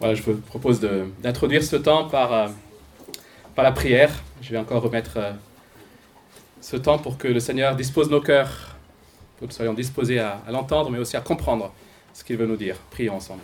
Voilà, 0.00 0.14
je 0.14 0.22
vous 0.22 0.34
propose 0.40 0.80
d'introduire 0.80 1.62
ce 1.62 1.76
temps 1.76 2.08
par, 2.08 2.32
euh, 2.32 2.48
par 3.54 3.62
la 3.62 3.70
prière. 3.70 4.10
Je 4.40 4.50
vais 4.50 4.56
encore 4.56 4.82
remettre 4.82 5.18
euh, 5.18 5.32
ce 6.62 6.78
temps 6.78 6.98
pour 6.98 7.18
que 7.18 7.28
le 7.28 7.38
Seigneur 7.38 7.76
dispose 7.76 8.08
nos 8.08 8.22
cœurs, 8.22 8.76
pour 9.36 9.46
que 9.46 9.52
nous 9.52 9.56
soyons 9.56 9.74
disposés 9.74 10.18
à, 10.18 10.40
l'entendre, 10.48 10.88
mais 10.88 10.98
aussi 10.98 11.18
à 11.18 11.20
comprendre 11.20 11.70
ce 12.14 12.24
qu'il 12.24 12.38
veut 12.38 12.46
nous 12.46 12.56
dire. 12.56 12.76
Prions 12.90 13.16
ensemble. 13.16 13.42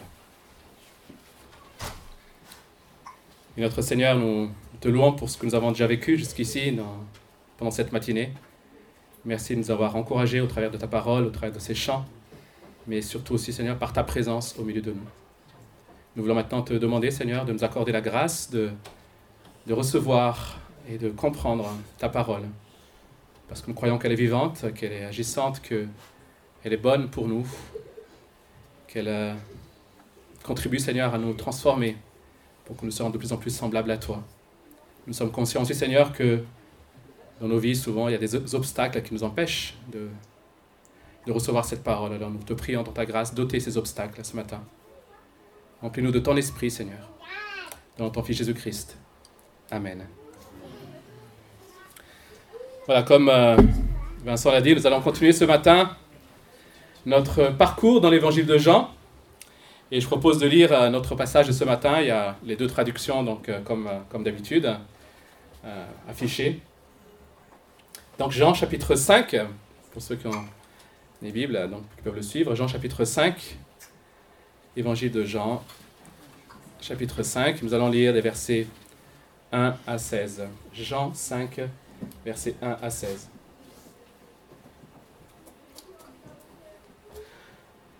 Notre 3.58 3.82
Seigneur, 3.82 4.16
nous 4.16 4.48
te 4.80 4.88
louons 4.88 5.12
pour 5.12 5.28
ce 5.28 5.36
que 5.36 5.44
nous 5.44 5.54
avons 5.54 5.72
déjà 5.72 5.86
vécu 5.86 6.16
jusqu'ici 6.16 6.74
pendant 7.58 7.70
cette 7.70 7.92
matinée. 7.92 8.32
Merci 9.26 9.56
de 9.56 9.60
nous 9.60 9.70
avoir 9.70 9.94
encouragés 9.94 10.40
au 10.40 10.46
travers 10.46 10.70
de 10.70 10.78
ta 10.78 10.86
parole, 10.86 11.26
au 11.26 11.30
travers 11.30 11.52
de 11.52 11.60
ces 11.60 11.74
chants, 11.74 12.06
mais 12.86 13.02
surtout 13.02 13.34
aussi, 13.34 13.52
Seigneur, 13.52 13.76
par 13.76 13.92
ta 13.92 14.02
présence 14.02 14.56
au 14.58 14.62
milieu 14.62 14.80
de 14.80 14.92
nous. 14.92 15.25
Nous 16.16 16.22
voulons 16.22 16.34
maintenant 16.34 16.62
te 16.62 16.72
demander, 16.72 17.10
Seigneur, 17.10 17.44
de 17.44 17.52
nous 17.52 17.62
accorder 17.62 17.92
la 17.92 18.00
grâce 18.00 18.48
de, 18.50 18.70
de 19.66 19.74
recevoir 19.74 20.58
et 20.88 20.96
de 20.96 21.10
comprendre 21.10 21.68
ta 21.98 22.08
parole. 22.08 22.44
Parce 23.48 23.60
que 23.60 23.66
nous 23.68 23.74
croyons 23.74 23.98
qu'elle 23.98 24.12
est 24.12 24.16
vivante, 24.16 24.72
qu'elle 24.74 24.92
est 24.92 25.04
agissante, 25.04 25.60
qu'elle 25.60 25.88
est 26.64 26.78
bonne 26.78 27.10
pour 27.10 27.28
nous, 27.28 27.46
qu'elle 28.88 29.08
euh, 29.08 29.34
contribue, 30.42 30.78
Seigneur, 30.78 31.12
à 31.12 31.18
nous 31.18 31.34
transformer 31.34 31.98
pour 32.64 32.78
que 32.78 32.86
nous 32.86 32.92
soyons 32.92 33.10
de 33.10 33.18
plus 33.18 33.32
en 33.34 33.36
plus 33.36 33.54
semblables 33.54 33.90
à 33.90 33.98
toi. 33.98 34.22
Nous 35.06 35.12
sommes 35.12 35.30
conscients 35.30 35.60
aussi, 35.60 35.74
Seigneur, 35.74 36.14
que 36.14 36.42
dans 37.42 37.48
nos 37.48 37.58
vies, 37.58 37.76
souvent, 37.76 38.08
il 38.08 38.12
y 38.12 38.14
a 38.14 38.18
des 38.18 38.54
obstacles 38.54 39.02
qui 39.02 39.12
nous 39.12 39.22
empêchent 39.22 39.76
de, 39.92 40.08
de 41.26 41.32
recevoir 41.32 41.66
cette 41.66 41.84
parole. 41.84 42.14
Alors 42.14 42.30
nous 42.30 42.42
te 42.42 42.54
prions 42.54 42.82
dans 42.82 42.92
ta 42.92 43.04
grâce 43.04 43.34
d'ôter 43.34 43.60
ces 43.60 43.76
obstacles 43.76 44.24
ce 44.24 44.34
matin. 44.34 44.62
Remplis-nous 45.82 46.10
de 46.10 46.18
ton 46.18 46.36
esprit, 46.36 46.70
Seigneur. 46.70 47.10
Dans 47.98 48.10
ton 48.10 48.22
Fils 48.22 48.38
Jésus-Christ. 48.38 48.96
Amen. 49.70 50.06
Voilà, 52.86 53.02
comme 53.02 53.28
euh, 53.28 53.56
Vincent 54.24 54.52
l'a 54.52 54.60
dit, 54.60 54.74
nous 54.74 54.86
allons 54.86 55.00
continuer 55.00 55.32
ce 55.32 55.44
matin 55.44 55.96
notre 57.04 57.48
parcours 57.56 58.00
dans 58.00 58.10
l'évangile 58.10 58.46
de 58.46 58.58
Jean. 58.58 58.90
Et 59.90 60.00
je 60.00 60.06
propose 60.06 60.38
de 60.38 60.46
lire 60.46 60.72
euh, 60.72 60.88
notre 60.88 61.14
passage 61.14 61.46
de 61.46 61.52
ce 61.52 61.64
matin. 61.64 62.00
Il 62.00 62.06
y 62.06 62.10
a 62.10 62.36
les 62.44 62.56
deux 62.56 62.66
traductions, 62.68 63.22
donc, 63.22 63.48
euh, 63.48 63.60
comme, 63.60 63.88
comme 64.08 64.24
d'habitude, 64.24 64.72
affichées. 66.08 66.60
Donc, 68.18 68.30
Jean 68.30 68.54
chapitre 68.54 68.94
5, 68.94 69.36
pour 69.92 70.00
ceux 70.00 70.14
qui 70.14 70.28
ont 70.28 70.44
les 71.22 71.32
Bibles, 71.32 71.68
donc, 71.68 71.82
qui 71.96 72.02
peuvent 72.02 72.14
le 72.14 72.22
suivre. 72.22 72.54
Jean 72.54 72.68
chapitre 72.68 73.04
5, 73.04 73.58
Évangile 74.78 75.10
de 75.10 75.24
Jean, 75.24 75.64
chapitre 76.82 77.22
5. 77.22 77.62
Nous 77.62 77.72
allons 77.72 77.88
lire 77.88 78.12
les 78.12 78.20
versets 78.20 78.66
1 79.50 79.74
à 79.86 79.96
16. 79.96 80.42
Jean 80.74 81.14
5, 81.14 81.60
versets 82.26 82.56
1 82.60 82.76
à 82.82 82.90
16. 82.90 83.30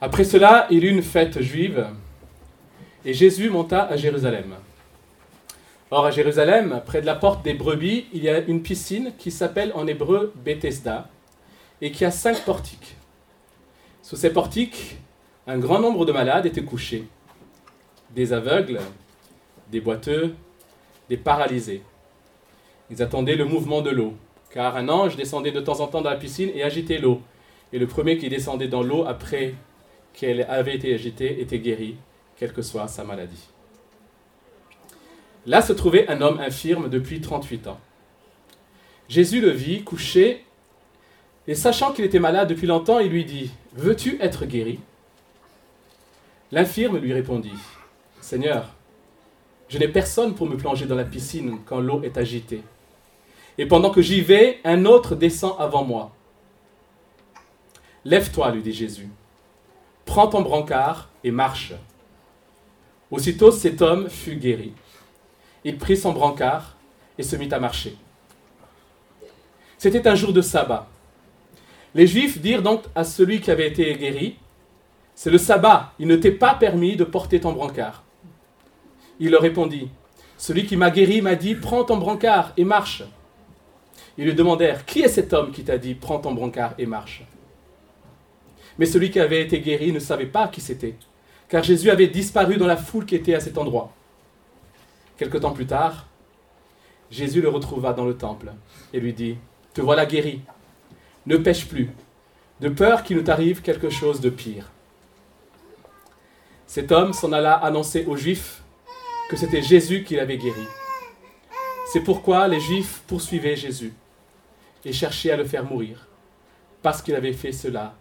Après 0.02 0.24
cela, 0.24 0.66
il 0.70 0.84
eut 0.84 0.90
une 0.90 1.02
fête 1.02 1.40
juive, 1.40 1.86
et 3.06 3.14
Jésus 3.14 3.48
monta 3.48 3.84
à 3.84 3.96
Jérusalem. 3.96 4.56
Or, 5.90 6.04
à 6.04 6.10
Jérusalem, 6.10 6.82
près 6.84 7.00
de 7.00 7.06
la 7.06 7.14
porte 7.14 7.42
des 7.42 7.54
brebis, 7.54 8.04
il 8.12 8.22
y 8.22 8.28
a 8.28 8.40
une 8.40 8.60
piscine 8.60 9.12
qui 9.16 9.30
s'appelle 9.30 9.72
en 9.74 9.86
hébreu 9.86 10.34
Bethesda, 10.44 11.08
et 11.80 11.90
qui 11.90 12.04
a 12.04 12.10
cinq 12.10 12.44
portiques. 12.44 12.96
Sous 14.02 14.16
ces 14.16 14.30
portiques, 14.30 14.98
un 15.46 15.58
grand 15.58 15.78
nombre 15.78 16.04
de 16.04 16.12
malades 16.12 16.46
étaient 16.46 16.64
couchés. 16.64 17.04
Des 18.14 18.32
aveugles, 18.32 18.80
des 19.70 19.80
boiteux, 19.80 20.34
des 21.08 21.16
paralysés. 21.16 21.82
Ils 22.90 23.02
attendaient 23.02 23.36
le 23.36 23.44
mouvement 23.44 23.80
de 23.80 23.90
l'eau, 23.90 24.14
car 24.50 24.76
un 24.76 24.88
ange 24.88 25.16
descendait 25.16 25.52
de 25.52 25.60
temps 25.60 25.80
en 25.80 25.86
temps 25.86 26.02
dans 26.02 26.10
la 26.10 26.16
piscine 26.16 26.50
et 26.54 26.62
agitait 26.62 26.98
l'eau. 26.98 27.20
Et 27.72 27.78
le 27.78 27.86
premier 27.86 28.18
qui 28.18 28.28
descendait 28.28 28.68
dans 28.68 28.82
l'eau 28.82 29.04
après 29.06 29.54
qu'elle 30.12 30.42
avait 30.48 30.74
été 30.74 30.94
agitée 30.94 31.40
était 31.40 31.58
guéri, 31.58 31.96
quelle 32.36 32.52
que 32.52 32.62
soit 32.62 32.88
sa 32.88 33.04
maladie. 33.04 33.48
Là 35.46 35.62
se 35.62 35.72
trouvait 35.72 36.08
un 36.08 36.22
homme 36.22 36.40
infirme 36.40 36.88
depuis 36.88 37.20
38 37.20 37.68
ans. 37.68 37.78
Jésus 39.08 39.40
le 39.40 39.50
vit 39.50 39.84
couché, 39.84 40.44
et 41.46 41.54
sachant 41.54 41.92
qu'il 41.92 42.04
était 42.04 42.18
malade 42.18 42.48
depuis 42.48 42.66
longtemps, 42.66 42.98
il 42.98 43.10
lui 43.10 43.24
dit, 43.24 43.52
Veux-tu 43.74 44.16
être 44.20 44.46
guéri? 44.46 44.80
L'infirme 46.52 46.98
lui 46.98 47.12
répondit, 47.12 47.54
Seigneur, 48.20 48.74
je 49.68 49.78
n'ai 49.78 49.88
personne 49.88 50.34
pour 50.34 50.46
me 50.46 50.56
plonger 50.56 50.86
dans 50.86 50.94
la 50.94 51.04
piscine 51.04 51.58
quand 51.64 51.80
l'eau 51.80 52.02
est 52.02 52.16
agitée. 52.16 52.62
Et 53.58 53.66
pendant 53.66 53.90
que 53.90 54.02
j'y 54.02 54.20
vais, 54.20 54.60
un 54.64 54.84
autre 54.84 55.16
descend 55.16 55.56
avant 55.58 55.82
moi. 55.82 56.12
Lève-toi, 58.04 58.52
lui 58.52 58.62
dit 58.62 58.72
Jésus. 58.72 59.08
Prends 60.04 60.28
ton 60.28 60.42
brancard 60.42 61.08
et 61.24 61.32
marche. 61.32 61.72
Aussitôt 63.10 63.50
cet 63.50 63.82
homme 63.82 64.08
fut 64.08 64.36
guéri. 64.36 64.72
Il 65.64 65.78
prit 65.78 65.96
son 65.96 66.12
brancard 66.12 66.76
et 67.18 67.24
se 67.24 67.34
mit 67.34 67.52
à 67.52 67.58
marcher. 67.58 67.96
C'était 69.78 70.06
un 70.06 70.14
jour 70.14 70.32
de 70.32 70.40
sabbat. 70.40 70.88
Les 71.94 72.06
Juifs 72.06 72.40
dirent 72.40 72.62
donc 72.62 72.82
à 72.94 73.04
celui 73.04 73.40
qui 73.40 73.50
avait 73.50 73.68
été 73.68 73.94
guéri, 73.96 74.36
c'est 75.16 75.30
le 75.30 75.38
sabbat, 75.38 75.94
il 75.98 76.06
ne 76.06 76.16
t'est 76.16 76.30
pas 76.30 76.54
permis 76.54 76.94
de 76.94 77.02
porter 77.02 77.40
ton 77.40 77.52
brancard. 77.52 78.04
Il 79.18 79.30
leur 79.30 79.40
répondit, 79.40 79.88
Celui 80.36 80.66
qui 80.66 80.76
m'a 80.76 80.90
guéri 80.90 81.22
m'a 81.22 81.36
dit, 81.36 81.54
Prends 81.54 81.84
ton 81.84 81.96
brancard 81.96 82.52
et 82.58 82.64
marche. 82.64 83.02
Ils 84.18 84.26
lui 84.26 84.34
demandèrent, 84.34 84.84
Qui 84.84 85.00
est 85.00 85.08
cet 85.08 85.32
homme 85.32 85.52
qui 85.52 85.64
t'a 85.64 85.78
dit, 85.78 85.94
Prends 85.94 86.18
ton 86.18 86.34
brancard 86.34 86.74
et 86.76 86.84
marche? 86.84 87.24
Mais 88.78 88.84
celui 88.84 89.10
qui 89.10 89.18
avait 89.18 89.40
été 89.40 89.60
guéri 89.60 89.90
ne 89.90 89.98
savait 90.00 90.26
pas 90.26 90.48
qui 90.48 90.60
c'était, 90.60 90.96
car 91.48 91.64
Jésus 91.64 91.88
avait 91.88 92.08
disparu 92.08 92.58
dans 92.58 92.66
la 92.66 92.76
foule 92.76 93.06
qui 93.06 93.14
était 93.14 93.34
à 93.34 93.40
cet 93.40 93.56
endroit. 93.56 93.94
Quelque 95.16 95.38
temps 95.38 95.52
plus 95.52 95.66
tard, 95.66 96.08
Jésus 97.10 97.40
le 97.40 97.48
retrouva 97.48 97.94
dans 97.94 98.04
le 98.04 98.18
temple 98.18 98.52
et 98.92 99.00
lui 99.00 99.14
dit, 99.14 99.38
Te 99.72 99.80
voilà 99.80 100.04
guéri, 100.04 100.42
ne 101.24 101.38
pêche 101.38 101.66
plus, 101.66 101.88
de 102.60 102.68
peur 102.68 103.02
qu'il 103.02 103.16
ne 103.16 103.22
t'arrive 103.22 103.62
quelque 103.62 103.88
chose 103.88 104.20
de 104.20 104.28
pire. 104.28 104.70
Cet 106.66 106.92
homme 106.92 107.12
s'en 107.12 107.32
alla 107.32 107.54
annoncer 107.54 108.04
aux 108.06 108.16
Juifs 108.16 108.62
que 109.30 109.36
c'était 109.36 109.62
Jésus 109.62 110.04
qui 110.04 110.16
l'avait 110.16 110.36
guéri. 110.36 110.66
C'est 111.92 112.00
pourquoi 112.00 112.48
les 112.48 112.60
Juifs 112.60 113.02
poursuivaient 113.06 113.56
Jésus 113.56 113.92
et 114.84 114.92
cherchaient 114.92 115.30
à 115.30 115.36
le 115.36 115.44
faire 115.44 115.64
mourir, 115.64 116.06
parce 116.82 117.02
qu'il 117.02 117.14
avait 117.14 117.32
fait 117.32 117.52
cela 117.52 117.94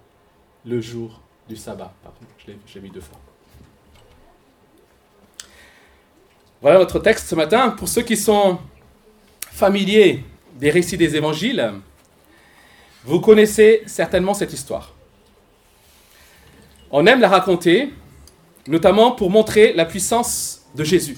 le 0.66 0.82
jour 0.82 1.22
du 1.48 1.56
sabbat. 1.56 1.94
Pardon, 2.04 2.20
je 2.68 2.74
l'ai 2.76 2.82
mis 2.82 2.90
deux 2.90 3.02
fois. 3.02 3.20
Voilà 6.62 6.80
notre 6.80 7.00
texte 7.00 7.28
ce 7.28 7.36
matin. 7.36 7.70
Pour 7.70 7.88
ceux 7.88 8.02
qui 8.02 8.18
sont 8.18 8.60
familiers 9.52 10.24
des 10.56 10.72
récits 10.72 10.98
des 10.98 11.16
évangiles, 11.16 11.74
vous 13.04 13.20
connaissez 13.20 13.84
certainement 13.86 14.34
cette 14.34 14.54
histoire. 14.54 14.94
On 16.90 17.06
aime 17.06 17.20
la 17.20 17.30
raconter 17.30 17.94
notamment 18.68 19.12
pour 19.12 19.30
montrer 19.30 19.74
la 19.74 19.86
puissance 19.86 20.62
de 20.76 20.84
Jésus, 20.84 21.18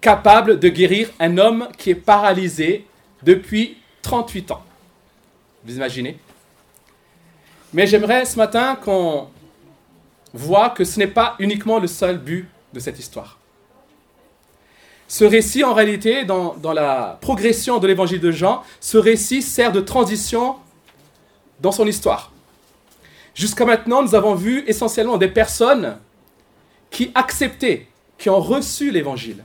capable 0.00 0.58
de 0.58 0.68
guérir 0.68 1.10
un 1.18 1.38
homme 1.38 1.68
qui 1.76 1.90
est 1.90 1.94
paralysé 1.94 2.86
depuis 3.22 3.78
38 4.02 4.50
ans. 4.50 4.62
Vous 5.64 5.76
imaginez? 5.76 6.18
Mais 7.72 7.86
j'aimerais 7.86 8.24
ce 8.24 8.36
matin 8.36 8.76
qu'on 8.76 9.28
voit 10.32 10.70
que 10.70 10.84
ce 10.84 10.98
n'est 10.98 11.06
pas 11.06 11.36
uniquement 11.38 11.78
le 11.78 11.86
seul 11.86 12.18
but 12.18 12.48
de 12.72 12.80
cette 12.80 12.98
histoire. 12.98 13.38
Ce 15.06 15.24
récit, 15.24 15.64
en 15.64 15.74
réalité, 15.74 16.24
dans, 16.24 16.54
dans 16.54 16.72
la 16.72 17.18
progression 17.20 17.78
de 17.78 17.86
l'évangile 17.86 18.20
de 18.20 18.30
Jean, 18.30 18.62
ce 18.80 18.96
récit 18.96 19.42
sert 19.42 19.72
de 19.72 19.80
transition 19.80 20.56
dans 21.60 21.72
son 21.72 21.86
histoire. 21.86 22.32
Jusqu'à 23.34 23.64
maintenant, 23.64 24.02
nous 24.02 24.14
avons 24.14 24.34
vu 24.34 24.64
essentiellement 24.66 25.16
des 25.16 25.28
personnes 25.28 25.96
qui 26.90 27.10
acceptaient, 27.14 27.86
qui 28.18 28.28
ont 28.28 28.40
reçu 28.40 28.90
l'évangile 28.90 29.44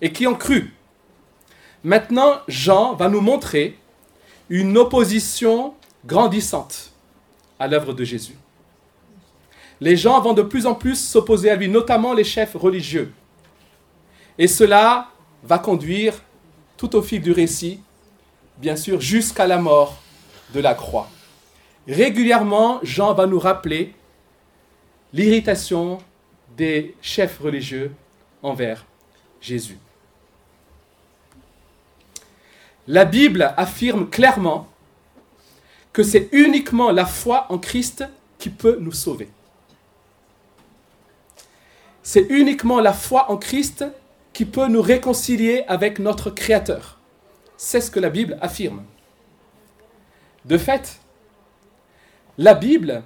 et 0.00 0.12
qui 0.12 0.26
ont 0.26 0.34
cru. 0.34 0.74
Maintenant, 1.84 2.34
Jean 2.48 2.94
va 2.94 3.08
nous 3.08 3.20
montrer 3.20 3.78
une 4.48 4.76
opposition 4.76 5.74
grandissante 6.04 6.92
à 7.58 7.66
l'œuvre 7.68 7.92
de 7.92 8.04
Jésus. 8.04 8.36
Les 9.80 9.96
gens 9.96 10.20
vont 10.20 10.32
de 10.32 10.42
plus 10.42 10.66
en 10.66 10.74
plus 10.74 10.96
s'opposer 10.96 11.50
à 11.50 11.56
lui, 11.56 11.68
notamment 11.68 12.12
les 12.12 12.24
chefs 12.24 12.54
religieux. 12.54 13.12
Et 14.36 14.48
cela 14.48 15.08
va 15.44 15.58
conduire 15.58 16.14
tout 16.76 16.96
au 16.96 17.02
fil 17.02 17.20
du 17.20 17.32
récit, 17.32 17.80
bien 18.58 18.76
sûr, 18.76 19.00
jusqu'à 19.00 19.46
la 19.46 19.58
mort 19.58 19.96
de 20.54 20.60
la 20.60 20.74
croix. 20.74 21.08
Régulièrement, 21.86 22.80
Jean 22.82 23.14
va 23.14 23.26
nous 23.26 23.38
rappeler 23.38 23.94
l'irritation 25.12 25.98
des 26.56 26.94
chefs 27.00 27.38
religieux 27.38 27.92
envers 28.42 28.84
Jésus. 29.40 29.78
La 32.86 33.04
Bible 33.04 33.52
affirme 33.56 34.08
clairement 34.08 34.68
que 35.92 36.02
c'est 36.02 36.28
uniquement 36.32 36.90
la 36.90 37.06
foi 37.06 37.46
en 37.50 37.58
Christ 37.58 38.04
qui 38.38 38.50
peut 38.50 38.78
nous 38.80 38.92
sauver. 38.92 39.28
C'est 42.02 42.26
uniquement 42.30 42.80
la 42.80 42.92
foi 42.92 43.30
en 43.30 43.36
Christ 43.36 43.84
qui 44.32 44.44
peut 44.44 44.68
nous 44.68 44.80
réconcilier 44.80 45.64
avec 45.68 45.98
notre 45.98 46.30
Créateur. 46.30 46.98
C'est 47.56 47.80
ce 47.80 47.90
que 47.90 48.00
la 48.00 48.08
Bible 48.08 48.38
affirme. 48.40 48.84
De 50.44 50.56
fait, 50.56 51.00
la 52.38 52.54
Bible 52.54 53.02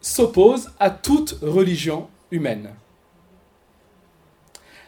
s'oppose 0.00 0.70
à 0.78 0.90
toute 0.90 1.36
religion 1.42 2.08
humaine. 2.30 2.70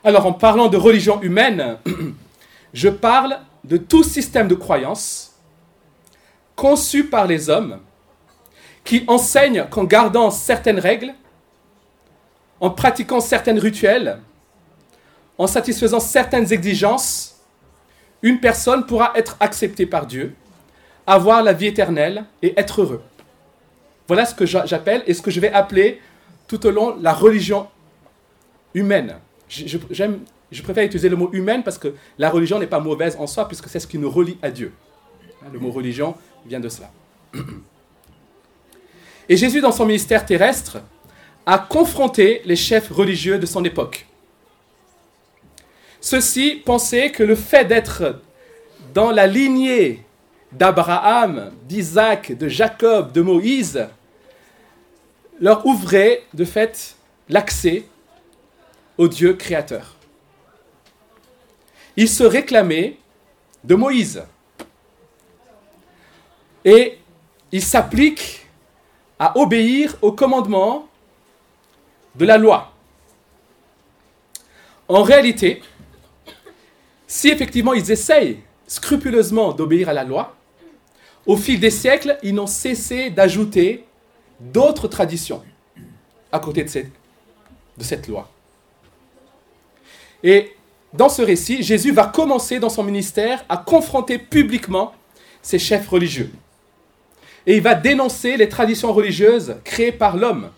Alors 0.05 0.27
en 0.27 0.33
parlant 0.33 0.69
de 0.69 0.77
religion 0.77 1.21
humaine, 1.21 1.79
je 2.75 2.89
parle 2.89 3.39
de 3.65 3.77
tout 3.77 4.03
système 4.03 4.49
de 4.49 4.55
croyance 4.55 5.33
conçu 6.57 7.05
par 7.05 7.27
les 7.27 7.49
hommes 7.49 7.81
qui 8.85 9.05
enseigne 9.07 9.67
qu'en 9.71 9.85
gardant 9.85 10.31
certaines 10.31 10.79
règles, 10.79 11.15
en 12.61 12.71
pratiquant 12.71 13.21
certains 13.21 13.59
rituels, 13.59 14.21
en 15.39 15.47
satisfaisant 15.47 16.01
certaines 16.01 16.53
exigences, 16.53 17.41
une 18.23 18.41
personne 18.41 18.85
pourra 18.85 19.13
être 19.15 19.37
acceptée 19.41 19.87
par 19.87 20.07
Dieu, 20.07 20.35
avoir 21.07 21.43
la 21.43 21.55
vie 21.55 21.67
éternelle 21.67 22.25
et 22.43 22.59
être 22.59 22.83
heureux. 22.83 23.03
Voilà 24.11 24.27
ce 24.27 24.35
que 24.35 24.45
j'appelle 24.45 25.05
et 25.07 25.15
ce 25.15 25.23
que 25.23 25.31
je 25.31 25.39
vais 25.39 25.53
appeler 25.53 26.01
tout 26.49 26.67
au 26.67 26.73
long 26.73 26.97
la 27.01 27.13
religion 27.13 27.69
humaine. 28.75 29.15
Je, 29.49 29.79
je 30.51 30.63
préfère 30.63 30.83
utiliser 30.83 31.09
le 31.09 31.15
mot 31.15 31.31
humaine 31.33 31.63
parce 31.63 31.79
que 31.79 31.95
la 32.19 32.29
religion 32.29 32.59
n'est 32.59 32.67
pas 32.67 32.81
mauvaise 32.81 33.15
en 33.21 33.29
soi 33.29 33.47
puisque 33.47 33.69
c'est 33.69 33.79
ce 33.79 33.87
qui 33.87 33.99
nous 33.99 34.11
relie 34.11 34.37
à 34.43 34.51
Dieu. 34.51 34.73
Le 35.53 35.61
mot 35.61 35.71
religion 35.71 36.17
vient 36.45 36.59
de 36.59 36.69
cela. 36.69 36.91
Et 39.29 39.37
Jésus, 39.37 39.61
dans 39.61 39.71
son 39.71 39.87
ministère 39.87 40.27
terrestre, 40.27 40.79
a 41.47 41.59
confronté 41.59 42.43
les 42.45 42.57
chefs 42.57 42.91
religieux 42.91 43.39
de 43.39 43.47
son 43.47 43.65
époque. 43.65 44.09
Ceux-ci 46.01 46.61
pensaient 46.65 47.13
que 47.13 47.23
le 47.23 47.37
fait 47.37 47.65
d'être 47.65 48.21
dans 48.93 49.13
la 49.13 49.29
lignée 49.29 50.05
d'Abraham, 50.51 51.53
d'Isaac, 51.69 52.37
de 52.37 52.49
Jacob, 52.49 53.13
de 53.13 53.21
Moïse, 53.21 53.87
leur 55.41 55.65
ouvrait 55.67 56.23
de 56.35 56.45
fait 56.45 56.97
l'accès 57.29 57.85
au 58.99 59.09
Dieu 59.09 59.33
créateur. 59.35 59.97
Ils 61.97 62.09
se 62.09 62.25
réclamaient 62.25 62.99
de 63.65 63.75
Moïse. 63.75 64.23
Et 66.65 66.99
ils 67.53 67.63
s'appliquent 67.63 68.47
à 69.19 69.39
obéir 69.39 69.97
au 70.03 70.13
commandement 70.13 70.89
de 72.15 72.27
la 72.27 72.37
loi. 72.37 72.73
En 74.89 75.03
réalité, 75.03 75.63
si 77.07 77.29
effectivement 77.29 77.73
ils 77.73 77.91
essayent 77.91 78.41
scrupuleusement 78.67 79.53
d'obéir 79.53 79.89
à 79.89 79.93
la 79.93 80.05
loi, 80.05 80.37
au 81.27 81.37
fil 81.37 81.61
des 81.61 81.71
siècles, 81.71 82.19
ils 82.23 82.35
n'ont 82.35 82.47
cessé 82.47 83.11
d'ajouter 83.11 83.85
d'autres 84.41 84.89
traditions 84.89 85.43
à 86.33 86.39
côté 86.39 86.65
de 86.65 86.69
cette, 86.69 86.91
de 87.77 87.85
cette 87.85 88.09
loi. 88.09 88.29
Et 90.23 90.55
dans 90.93 91.09
ce 91.09 91.23
récit, 91.23 91.63
Jésus 91.63 91.93
va 91.93 92.07
commencer 92.07 92.59
dans 92.59 92.69
son 92.69 92.83
ministère 92.83 93.45
à 93.49 93.57
confronter 93.57 94.19
publiquement 94.19 94.93
ses 95.43 95.59
chefs 95.59 95.89
religieux. 95.89 96.31
Et 97.47 97.57
il 97.57 97.63
va 97.63 97.75
dénoncer 97.75 98.37
les 98.37 98.49
traditions 98.49 98.93
religieuses 98.93 99.57
créées 99.65 99.93
par 99.93 100.17
l'homme. 100.17 100.51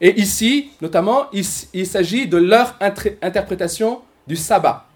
Et 0.00 0.20
ici, 0.20 0.70
notamment, 0.80 1.26
il, 1.32 1.86
s'agit 1.86 2.28
de 2.28 2.36
leur 2.36 2.76
interprétation 2.80 4.02
du 4.26 4.36
sabbat. 4.36 4.86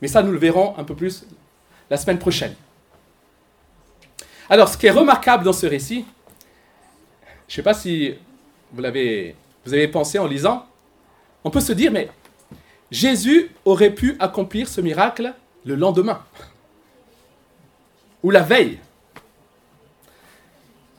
Mais 0.00 0.08
ça, 0.08 0.22
nous 0.22 0.32
le 0.32 0.38
verrons 0.38 0.74
un 0.78 0.84
peu 0.84 0.94
plus 0.94 1.26
la 1.90 1.96
semaine 1.96 2.18
prochaine. 2.18 2.54
Alors, 4.48 4.68
ce 4.68 4.78
qui 4.78 4.86
est 4.86 4.90
remarquable 4.90 5.44
dans 5.44 5.52
ce 5.52 5.66
récit, 5.66 6.06
je 7.48 7.52
ne 7.52 7.56
sais 7.56 7.62
pas 7.62 7.74
si 7.74 8.14
vous 8.72 8.82
l'avez 8.82 9.36
avez 9.66 9.88
pensé 9.88 10.18
en 10.18 10.26
lisant, 10.26 10.66
on 11.44 11.50
peut 11.50 11.60
se 11.60 11.72
dire, 11.72 11.90
mais 11.90 12.08
Jésus 12.90 13.50
aurait 13.64 13.94
pu 13.94 14.16
accomplir 14.18 14.68
ce 14.68 14.80
miracle 14.80 15.34
le 15.64 15.74
lendemain 15.74 16.24
ou 18.22 18.30
la 18.30 18.42
veille. 18.42 18.78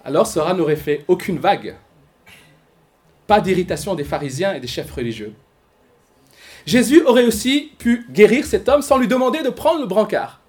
Alors 0.03 0.27
Sora 0.27 0.53
n'aurait 0.53 0.75
fait 0.75 1.03
aucune 1.07 1.39
vague. 1.39 1.75
Pas 3.25 3.41
d'irritation 3.41 3.95
des 3.95 4.05
pharisiens 4.05 4.53
et 4.53 4.59
des 4.59 4.67
chefs 4.67 4.91
religieux. 4.91 5.33
Jésus 6.65 7.03
aurait 7.03 7.25
aussi 7.25 7.71
pu 7.77 8.05
guérir 8.09 8.45
cet 8.45 8.69
homme 8.69 8.81
sans 8.81 8.97
lui 8.97 9.07
demander 9.07 9.41
de 9.41 9.49
prendre 9.49 9.81
le 9.81 9.85
brancard. 9.85 10.41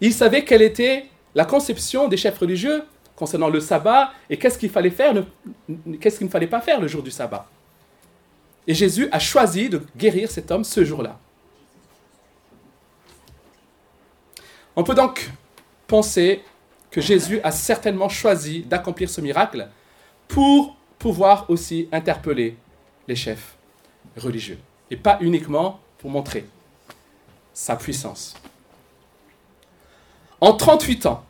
Il 0.00 0.12
savait 0.12 0.44
quelle 0.44 0.62
était 0.62 1.06
la 1.34 1.44
conception 1.44 2.08
des 2.08 2.16
chefs 2.16 2.38
religieux 2.38 2.82
concernant 3.16 3.48
le 3.48 3.60
sabbat 3.60 4.12
et 4.30 4.36
qu'est-ce 4.38 4.58
qu'il 4.58 4.70
fallait 4.70 4.90
faire, 4.90 5.14
qu'est-ce 6.00 6.18
qu'il 6.18 6.26
ne 6.26 6.30
fallait 6.30 6.46
pas 6.46 6.60
faire 6.60 6.80
le 6.80 6.86
jour 6.86 7.02
du 7.02 7.10
sabbat. 7.10 7.48
Et 8.66 8.74
Jésus 8.74 9.08
a 9.10 9.18
choisi 9.18 9.68
de 9.68 9.82
guérir 9.96 10.30
cet 10.30 10.50
homme 10.50 10.64
ce 10.64 10.84
jour-là. 10.84 11.18
On 14.76 14.84
peut 14.84 14.94
donc 14.94 15.30
penser 15.86 16.42
que 16.90 17.00
Jésus 17.00 17.40
a 17.42 17.50
certainement 17.50 18.08
choisi 18.08 18.62
d'accomplir 18.62 19.08
ce 19.08 19.20
miracle 19.20 19.68
pour 20.28 20.76
pouvoir 20.98 21.48
aussi 21.48 21.88
interpeller 21.92 22.56
les 23.08 23.16
chefs 23.16 23.56
religieux. 24.16 24.58
Et 24.90 24.96
pas 24.96 25.18
uniquement 25.20 25.80
pour 25.98 26.10
montrer 26.10 26.44
sa 27.54 27.76
puissance. 27.76 28.34
En 30.40 30.52
38 30.52 31.06
ans, 31.06 31.24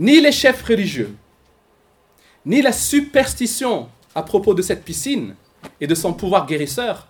ni 0.00 0.18
les 0.18 0.32
chefs 0.32 0.62
religieux, 0.62 1.14
ni 2.46 2.62
la 2.62 2.72
superstition 2.72 3.90
à 4.14 4.22
propos 4.22 4.54
de 4.54 4.62
cette 4.62 4.82
piscine 4.82 5.36
et 5.78 5.86
de 5.86 5.94
son 5.94 6.14
pouvoir 6.14 6.46
guérisseur 6.46 7.06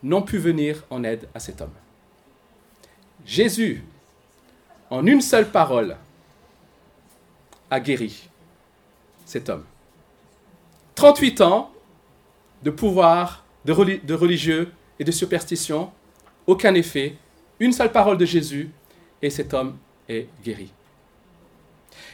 n'ont 0.00 0.22
pu 0.22 0.38
venir 0.38 0.84
en 0.90 1.02
aide 1.02 1.28
à 1.34 1.40
cet 1.40 1.60
homme. 1.60 1.74
Jésus, 3.26 3.82
en 4.90 5.04
une 5.04 5.20
seule 5.20 5.50
parole, 5.50 5.96
a 7.68 7.80
guéri 7.80 8.28
cet 9.26 9.48
homme. 9.48 9.64
38 10.94 11.40
ans 11.40 11.72
de 12.62 12.70
pouvoir, 12.70 13.44
de, 13.64 13.72
religieux 13.72 14.72
et 15.00 15.04
de 15.04 15.10
superstition, 15.10 15.90
aucun 16.46 16.74
effet, 16.74 17.16
une 17.58 17.72
seule 17.72 17.90
parole 17.90 18.18
de 18.18 18.24
Jésus, 18.24 18.70
et 19.20 19.30
cet 19.30 19.52
homme 19.52 19.76
est 20.08 20.28
guéri. 20.44 20.70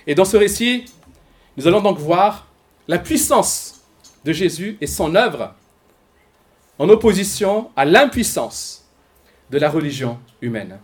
Et 0.07 0.15
dans 0.15 0.25
ce 0.25 0.37
récit, 0.37 0.87
nous 1.57 1.67
allons 1.67 1.81
donc 1.81 1.99
voir 1.99 2.47
la 2.89 2.99
puissance 2.99 3.81
de 4.25 4.33
Jésus 4.33 4.77
et 4.81 4.87
son 4.87 5.15
œuvre 5.15 5.55
en 6.79 6.89
opposition 6.89 7.71
à 7.77 7.85
l'impuissance 7.85 8.85
de 9.51 9.59
la 9.59 9.69
religion 9.69 10.19
humaine. 10.41 10.79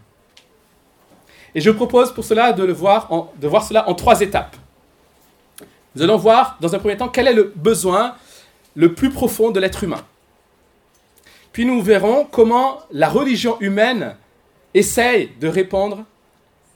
Et 1.55 1.61
je 1.61 1.71
propose 1.71 2.13
pour 2.13 2.25
cela 2.25 2.53
de, 2.53 2.67
de 2.67 2.73
voir 2.73 3.65
cela 3.67 3.89
en 3.89 3.95
trois 3.95 4.21
étapes. 4.21 4.57
Nous 5.95 6.03
allons 6.03 6.19
voir 6.19 6.59
dans 6.61 6.75
un 6.75 6.79
premier 6.79 6.99
temps 6.99 7.09
quel 7.09 7.29
est 7.29 7.33
le 7.33 7.53
besoin 7.57 8.15
le 8.75 8.93
plus 8.93 9.11
profond 9.11 9.51
de 9.51 9.59
l'être 9.59 9.83
humain. 9.83 10.05
Puis 11.53 11.65
nous 11.65 11.81
verrons 11.81 12.29
comment 12.31 12.81
la 12.91 13.09
religion 13.09 13.59
humaine 13.61 14.15
essaye 14.75 15.31
de 15.41 15.49
répondre 15.49 16.05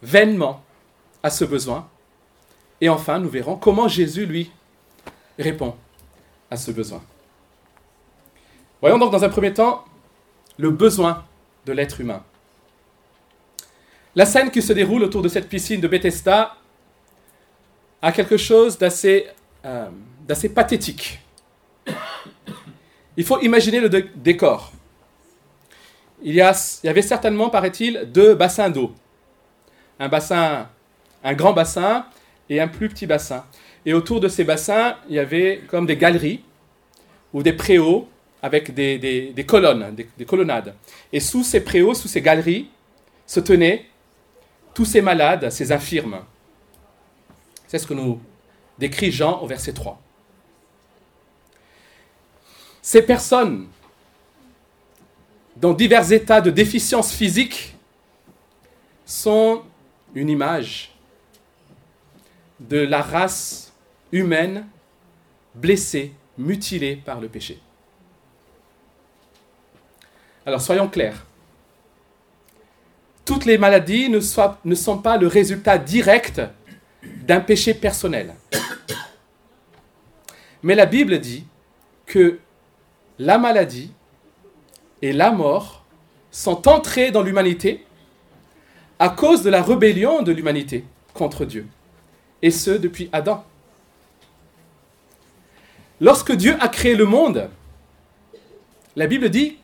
vainement 0.03 0.63
à 1.23 1.29
ce 1.29 1.45
besoin. 1.45 1.87
Et 2.81 2.89
enfin, 2.89 3.19
nous 3.19 3.29
verrons 3.29 3.57
comment 3.57 3.89
Jésus, 3.89 4.27
lui, 4.27 4.51
répond 5.39 5.77
à 6.51 6.57
ce 6.57 6.71
besoin. 6.71 7.03
Voyons 8.81 8.99
donc 8.99 9.13
dans 9.13 9.23
un 9.23 9.29
premier 9.29 9.53
temps 9.53 9.85
le 10.59 10.71
besoin 10.71 11.25
de 11.67 11.73
l'être 11.73 12.01
humain. 12.01 12.23
La 14.15 14.27
scène 14.27 14.51
qui 14.51 14.63
se 14.63 14.73
déroule 14.73 15.05
autour 15.05 15.23
de 15.23 15.29
cette 15.29 15.49
piscine 15.49 15.81
de 15.81 15.89
Bethesda 15.89 16.57
a 18.03 18.13
quelque 18.13 18.37
chose 18.37 18.79
d'assez 18.79 19.29
euh, 19.65 19.89
pathétique. 20.55 21.21
Il 23.17 23.25
faut 23.25 23.41
imaginer 23.41 23.81
le 23.81 23.89
décor. 23.89 24.73
Il 26.23 26.35
y, 26.35 26.41
a, 26.41 26.53
il 26.83 26.87
y 26.87 26.91
avait 26.91 27.03
certainement, 27.03 27.51
paraît-il, 27.51 28.11
deux 28.13 28.35
bassins 28.35 28.71
d'eau. 28.71 28.95
Un 29.99 30.09
grand 31.35 31.53
bassin 31.53 32.07
et 32.51 32.61
un 32.61 32.69
plus 32.69 32.89
petit 32.89 33.07
bassin. 33.07 33.45
Et 33.87 33.95
autour 33.95 34.21
de 34.21 34.29
ces 34.29 34.45
bassins, 34.45 34.97
il 35.09 35.15
y 35.15 35.19
avait 35.19 35.63
comme 35.69 35.87
des 35.87 35.97
galeries 35.97 36.43
ou 37.33 37.43
des 37.43 37.55
préaux 37.55 38.09
avec 38.43 38.75
des, 38.75 39.45
colonnes, 39.47 39.95
des, 39.95 40.25
colonnades. 40.25 40.75
Et 41.13 41.21
sous 41.21 41.45
ces 41.45 41.61
préaux, 41.63 41.95
sous 41.95 42.09
ces 42.09 42.21
galeries, 42.21 42.69
se 43.27 43.41
tenaient 43.41 43.87
tous 44.75 44.85
ces 44.85 45.01
malades, 45.01 45.49
ces 45.51 45.73
infirmes. 45.73 46.21
C'est 47.69 47.79
ce 47.79 47.87
que 47.87 47.95
nous 47.95 48.21
décrit 48.79 49.13
Jean 49.13 49.41
au 49.41 49.47
verset 49.47 49.73
3. 49.73 50.01
Ces 52.83 53.03
personnes, 53.03 53.69
dans 55.57 55.75
divers 55.75 56.11
états 56.13 56.41
de 56.41 56.51
déficience 56.51 57.13
physique, 57.13 57.77
sont 59.05 59.63
une 60.15 60.31
image 60.31 60.91
de 62.61 62.79
la 62.79 63.03
race 63.03 63.73
humaine 64.13 64.67
blessée, 65.55 66.13
mutilée 66.39 66.97
par 66.97 67.21
le 67.21 67.29
péché. 67.29 67.61
Alors 70.47 70.61
soyons 70.61 70.89
clairs. 70.89 71.27
Toutes 73.25 73.45
les 73.45 73.59
maladies 73.59 74.09
ne, 74.09 74.21
sont 74.21 74.99
pas 74.99 75.17
le 75.17 75.27
résultat 75.27 75.79
direct 75.79 76.41
d'un 77.03 77.41
péché 77.41 77.75
personnel. 77.75 78.35
Mais 80.63 80.75
la 80.75 80.87
Bible 80.87 81.19
dit 81.21 81.47
que 82.07 82.39
la 83.19 83.39
maladie 83.39 83.93
et 85.01 85.13
la 85.13 85.31
mort 85.31 85.85
sont 86.31 86.69
entrées 86.69 87.11
dans 87.11 87.23
l'humanité 87.23 87.87
à 88.99 89.09
cause 89.09 89.43
de 89.43 89.51
la 89.51 89.63
rébellion 89.63 90.23
de 90.23 90.33
l'humanité 90.33 90.85
contre 91.15 91.45
Dieu. 91.45 91.67
Et 92.43 92.51
ce, 92.51 92.71
depuis 92.71 93.09
Adam. 93.13 93.45
Lorsque 96.01 96.33
Dieu 96.33 96.57
a 96.61 96.69
créé 96.69 96.95
le 96.95 97.05
monde, 97.05 97.51
la 98.97 99.07
Bible 99.07 99.29
dit 99.29 99.59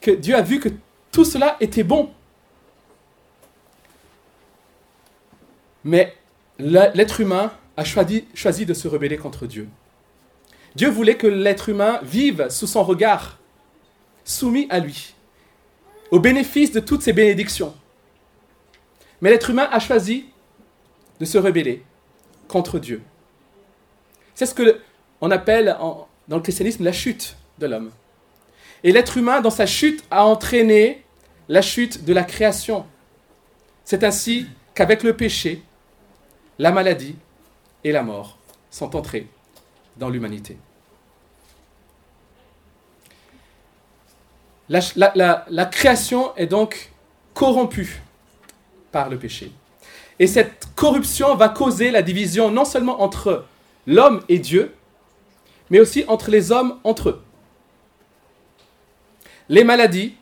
que 0.00 0.10
Dieu 0.10 0.34
a 0.34 0.42
vu 0.42 0.58
que 0.58 0.70
tout 1.12 1.24
cela 1.24 1.56
était 1.60 1.82
bon. 1.82 2.10
Mais 5.84 6.16
l'être 6.58 7.20
humain 7.20 7.52
a 7.76 7.84
choisi, 7.84 8.24
de 8.66 8.74
se 8.74 8.88
rebeller 8.88 9.18
contre 9.18 9.46
Dieu. 9.46 9.68
Dieu 10.74 10.88
voulait 10.88 11.16
que 11.16 11.26
l'être 11.26 11.68
humain 11.68 12.00
vive 12.02 12.48
sous 12.48 12.66
son 12.66 12.82
regard, 12.82 13.38
soumis 14.24 14.66
à 14.70 14.78
lui, 14.78 15.14
au 16.10 16.18
bénéfice 16.18 16.72
de 16.72 16.80
toutes 16.80 17.02
ses 17.02 17.12
bénédictions. 17.12 17.74
Mais 19.20 19.30
l'être 19.30 19.50
humain 19.50 19.68
a 19.70 19.78
choisi 19.78 20.26
de 21.20 21.24
se 21.24 21.38
rebeller 21.38 21.82
contre 22.48 22.78
Dieu. 22.78 23.02
C'est 24.34 24.46
ce 24.46 24.54
que 24.54 24.80
on 25.20 25.30
appelle 25.30 25.76
dans 26.28 26.36
le 26.36 26.40
christianisme 26.42 26.84
la 26.84 26.92
chute 26.92 27.36
de 27.58 27.66
l'homme. 27.66 27.90
Et 28.84 28.92
l'être 28.92 29.16
humain, 29.16 29.40
dans 29.40 29.50
sa 29.50 29.66
chute, 29.66 30.04
a 30.10 30.24
entraîné 30.24 31.04
la 31.48 31.62
chute 31.62 32.04
de 32.04 32.12
la 32.12 32.24
création. 32.24 32.86
C'est 33.84 34.04
ainsi 34.04 34.46
qu'avec 34.74 35.02
le 35.02 35.16
péché, 35.16 35.62
la 36.58 36.70
maladie 36.70 37.16
et 37.84 37.92
la 37.92 38.02
mort 38.02 38.38
sont 38.70 38.94
entrés 38.96 39.26
dans 39.96 40.08
l'humanité. 40.08 40.58
La, 44.68 45.66
création 45.66 46.34
est 46.36 46.46
donc 46.46 46.90
corrompue 47.34 48.02
par 48.90 49.08
le 49.08 49.18
péché. 49.18 49.52
Et 50.18 50.26
cette 50.26 50.68
corruption 50.74 51.34
va 51.34 51.48
causer 51.48 51.90
la 51.90 52.02
division 52.02 52.50
non 52.50 52.64
seulement 52.64 53.02
entre 53.02 53.44
l'homme 53.86 54.22
et 54.28 54.38
Dieu, 54.38 54.74
mais 55.70 55.80
aussi 55.80 56.04
entre 56.08 56.30
les 56.30 56.52
hommes 56.52 56.78
entre 56.84 57.10
eux. 57.10 57.22
Les 59.48 59.62
maladies, 59.62 60.14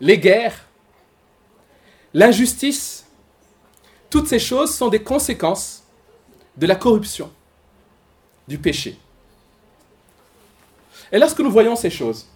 les 0.00 0.18
guerres, 0.18 0.66
l'injustice, 2.14 3.06
toutes 4.10 4.28
ces 4.28 4.38
choses 4.38 4.74
sont 4.74 4.88
des 4.88 5.02
conséquences 5.02 5.84
de 6.56 6.66
la 6.66 6.76
corruption, 6.76 7.30
du 8.46 8.58
péché. 8.58 8.98
Et 11.10 11.18
lorsque 11.18 11.40
nous 11.40 11.50
voyons 11.50 11.76
ces 11.76 11.90
choses, 11.90 12.26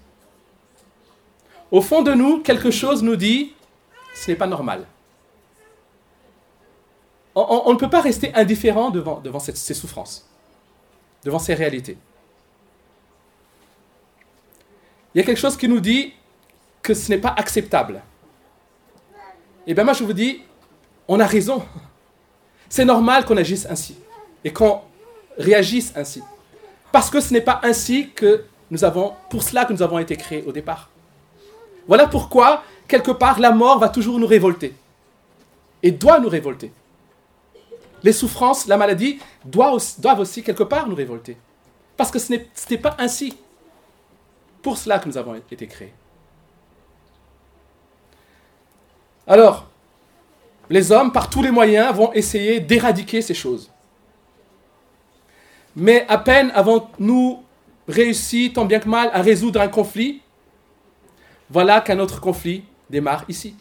au 1.70 1.80
fond 1.80 2.02
de 2.02 2.12
nous, 2.12 2.40
quelque 2.40 2.70
chose 2.70 3.02
nous 3.02 3.16
dit, 3.16 3.54
ce 4.14 4.30
n'est 4.30 4.36
pas 4.36 4.46
normal. 4.46 4.86
On, 7.34 7.72
ne 7.72 7.78
peut 7.78 7.88
pas 7.88 8.02
rester 8.02 8.34
indifférent 8.34 8.90
devant, 8.90 9.38
ces 9.38 9.74
souffrances, 9.74 10.28
devant 11.24 11.38
ces 11.38 11.54
réalités. 11.54 11.96
Il 15.14 15.18
y 15.18 15.20
a 15.22 15.24
quelque 15.24 15.38
chose 15.38 15.56
qui 15.56 15.68
nous 15.68 15.80
dit 15.80 16.12
que 16.82 16.92
ce 16.94 17.10
n'est 17.10 17.18
pas 17.18 17.34
acceptable. 17.36 18.02
Et 19.66 19.70
eh 19.70 19.74
bien 19.74 19.84
moi 19.84 19.92
je 19.94 20.04
vous 20.04 20.12
dis, 20.12 20.42
on 21.08 21.20
a 21.20 21.26
raison. 21.26 21.64
C'est 22.68 22.84
normal 22.84 23.24
qu'on 23.24 23.36
agisse 23.36 23.66
ainsi 23.68 23.96
et 24.44 24.52
qu'on 24.52 24.80
réagisse 25.38 25.92
ainsi. 25.96 26.22
Parce 26.90 27.08
que 27.10 27.20
ce 27.20 27.32
n'est 27.32 27.40
pas 27.40 27.60
ainsi 27.62 28.10
que 28.10 28.44
nous 28.70 28.84
avons, 28.84 29.14
pour 29.30 29.42
cela 29.42 29.64
que 29.64 29.72
nous 29.72 29.82
avons 29.82 29.98
été 29.98 30.16
créés 30.16 30.44
au 30.46 30.52
départ. 30.52 30.90
Voilà 31.86 32.06
pourquoi, 32.06 32.62
quelque 32.88 33.10
part, 33.10 33.40
la 33.40 33.50
mort 33.50 33.78
va 33.78 33.88
toujours 33.88 34.18
nous 34.18 34.26
révolter. 34.26 34.74
Et 35.82 35.90
doit 35.90 36.20
nous 36.20 36.28
révolter. 36.28 36.72
Les 38.02 38.12
souffrances, 38.12 38.66
la 38.66 38.76
maladie 38.76 39.20
doivent 39.44 40.18
aussi, 40.18 40.42
quelque 40.42 40.64
part 40.64 40.88
nous 40.88 40.96
révolter. 40.96 41.36
Parce 41.96 42.10
que 42.10 42.18
ce 42.18 42.32
n'était 42.32 42.78
pas 42.78 42.96
ainsi. 42.98 43.36
Pour 44.60 44.78
cela 44.78 44.98
que 44.98 45.08
nous 45.08 45.18
avons 45.18 45.34
été 45.34 45.66
créés. 45.66 45.92
Alors, 49.26 49.68
les 50.70 50.90
hommes, 50.90 51.12
par 51.12 51.30
tous 51.30 51.42
les 51.42 51.50
moyens, 51.50 51.94
vont 51.94 52.12
essayer 52.12 52.60
d'éradiquer 52.60 53.22
ces 53.22 53.34
choses. 53.34 53.70
Mais 55.74 56.06
à 56.08 56.18
peine 56.18 56.50
avons-nous 56.54 57.42
réussi, 57.88 58.52
tant 58.52 58.64
bien 58.64 58.78
que 58.78 58.88
mal, 58.88 59.10
à 59.12 59.22
résoudre 59.22 59.60
un 59.60 59.68
conflit, 59.68 60.22
voilà 61.50 61.80
qu'un 61.80 61.98
autre 61.98 62.20
conflit 62.20 62.64
démarre 62.88 63.24
ici. 63.28 63.54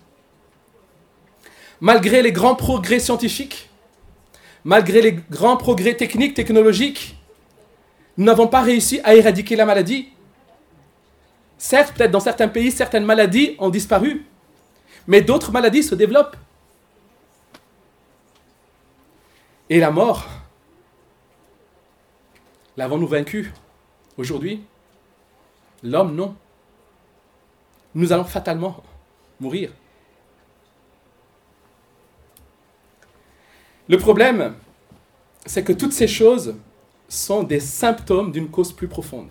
Malgré 1.79 2.21
les 2.21 2.31
grands 2.31 2.55
progrès 2.55 2.99
scientifiques, 2.99 3.70
malgré 4.63 5.01
les 5.01 5.13
grands 5.13 5.57
progrès 5.57 5.95
techniques, 5.95 6.33
technologiques, 6.33 7.17
nous 8.17 8.25
n'avons 8.25 8.47
pas 8.47 8.61
réussi 8.61 8.99
à 9.03 9.15
éradiquer 9.15 9.55
la 9.55 9.65
maladie. 9.65 10.09
Certes, 11.57 11.93
peut-être 11.95 12.11
dans 12.11 12.19
certains 12.19 12.47
pays, 12.47 12.71
certaines 12.71 13.05
maladies 13.05 13.55
ont 13.59 13.69
disparu, 13.69 14.25
mais 15.07 15.21
d'autres 15.21 15.51
maladies 15.51 15.83
se 15.83 15.95
développent. 15.95 16.35
Et 19.69 19.79
la 19.79 19.91
mort, 19.91 20.27
l'avons-nous 22.75 23.07
vaincu 23.07 23.53
aujourd'hui? 24.17 24.61
L'homme, 25.83 26.15
non. 26.15 26.35
Nous 27.95 28.11
allons 28.11 28.25
fatalement 28.25 28.83
mourir. 29.39 29.71
Le 33.91 33.97
problème, 33.97 34.53
c'est 35.45 35.65
que 35.65 35.73
toutes 35.73 35.91
ces 35.91 36.07
choses 36.07 36.55
sont 37.09 37.43
des 37.43 37.59
symptômes 37.59 38.31
d'une 38.31 38.47
cause 38.47 38.71
plus 38.71 38.87
profonde. 38.87 39.27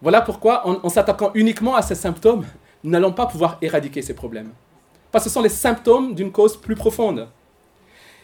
Voilà 0.00 0.20
pourquoi, 0.20 0.66
en, 0.66 0.88
s'attaquant 0.88 1.30
uniquement 1.34 1.76
à 1.76 1.82
ces 1.82 1.94
symptômes, 1.94 2.44
nous 2.82 2.90
n'allons 2.90 3.12
pas 3.12 3.26
pouvoir 3.26 3.56
éradiquer 3.62 4.02
ces 4.02 4.14
problèmes. 4.14 4.50
Parce 5.12 5.22
que 5.22 5.30
ce 5.30 5.34
sont 5.34 5.42
les 5.42 5.48
symptômes 5.48 6.16
d'une 6.16 6.32
cause 6.32 6.60
plus 6.60 6.74
profonde. 6.74 7.28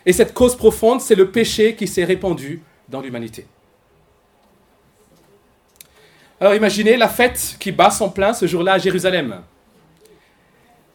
Et 0.05 0.12
cette 0.12 0.35
cause 0.35 0.57
profonde, 0.57 1.00
c'est 1.00 1.15
le 1.15 1.31
péché 1.31 1.77
qui 1.77 1.87
s'est 1.87 2.03
répandu 2.03 2.61
dans 2.88 3.00
l'humanité. 3.00 3.47
Alors 6.41 6.57
imaginez 6.57 6.97
la 6.97 7.09
fête 7.09 7.55
qui 7.61 7.71
bat 7.71 7.93
son 7.93 8.11
plein 8.11 8.33
ce 8.33 8.49
jour-là 8.49 8.73
à 8.73 8.79
Jérusalem. 8.79 9.41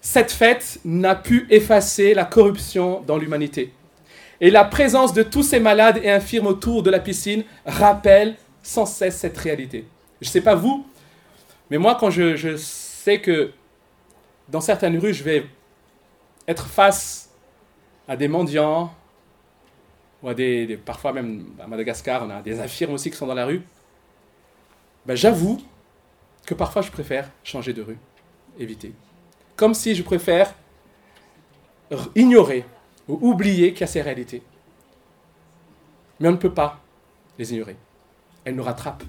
Cette 0.06 0.34
fête 0.34 0.80
n'a 0.84 1.16
pu 1.16 1.48
effacer 1.50 2.14
la 2.14 2.26
corruption 2.26 3.00
dans 3.08 3.18
l'humanité. 3.18 3.72
Et 4.42 4.52
la 4.52 4.66
présence 4.66 5.14
de 5.14 5.24
tous 5.24 5.44
ces 5.44 5.62
malades 5.62 6.02
et 6.04 6.12
infirmes 6.12 6.48
autour 6.48 6.84
de 6.84 6.90
la 6.90 7.00
piscine 7.00 7.46
rappelle 7.66 8.36
sans 8.62 8.86
cesse 8.86 9.18
cette 9.18 9.38
réalité. 9.38 9.88
Je 10.20 10.28
ne 10.28 10.32
sais 10.32 10.42
pas 10.42 10.56
vous, 10.56 10.86
mais 11.70 11.78
moi 11.78 11.96
quand 11.98 12.10
je, 12.10 12.58
sais 12.58 13.22
que 13.22 13.54
dans 14.50 14.60
certaines 14.60 14.98
rues, 15.00 15.14
je 15.14 15.24
vais 15.24 15.46
être 16.50 16.68
face 16.68 17.30
à 18.06 18.18
des 18.18 18.28
mendiants, 18.28 18.94
ou 20.22 20.34
des, 20.34 20.78
parfois 20.84 21.14
même 21.14 21.46
à 21.64 21.66
Madagascar, 21.66 22.24
on 22.26 22.30
a 22.30 22.42
des 22.42 22.60
infirmes 22.60 22.92
aussi 22.92 23.10
qui 23.10 23.16
sont 23.16 23.28
dans 23.28 23.34
la 23.34 23.46
rue, 23.46 23.62
ben 25.06 25.16
j'avoue 25.16 25.62
que 26.46 26.54
parfois 26.54 26.82
je 26.82 26.92
préfère 26.92 27.32
changer 27.42 27.72
de 27.72 27.82
rue, 27.82 27.98
éviter. 28.60 28.94
Comme 29.64 29.76
si 29.76 29.96
je 29.96 30.04
préfère 30.04 30.54
ignorer 32.16 32.66
ou 33.08 33.30
oublier 33.30 33.72
qu'il 33.72 33.80
y 33.80 33.84
a 33.86 33.88
ces 33.88 34.02
réalités. 34.02 34.44
Mais 36.20 36.28
on 36.28 36.34
ne 36.34 36.38
peut 36.38 36.54
pas 36.54 36.82
les 37.40 37.54
ignorer. 37.54 37.78
Elles 38.44 38.56
nous 38.56 38.64
rattrapent. 38.64 39.06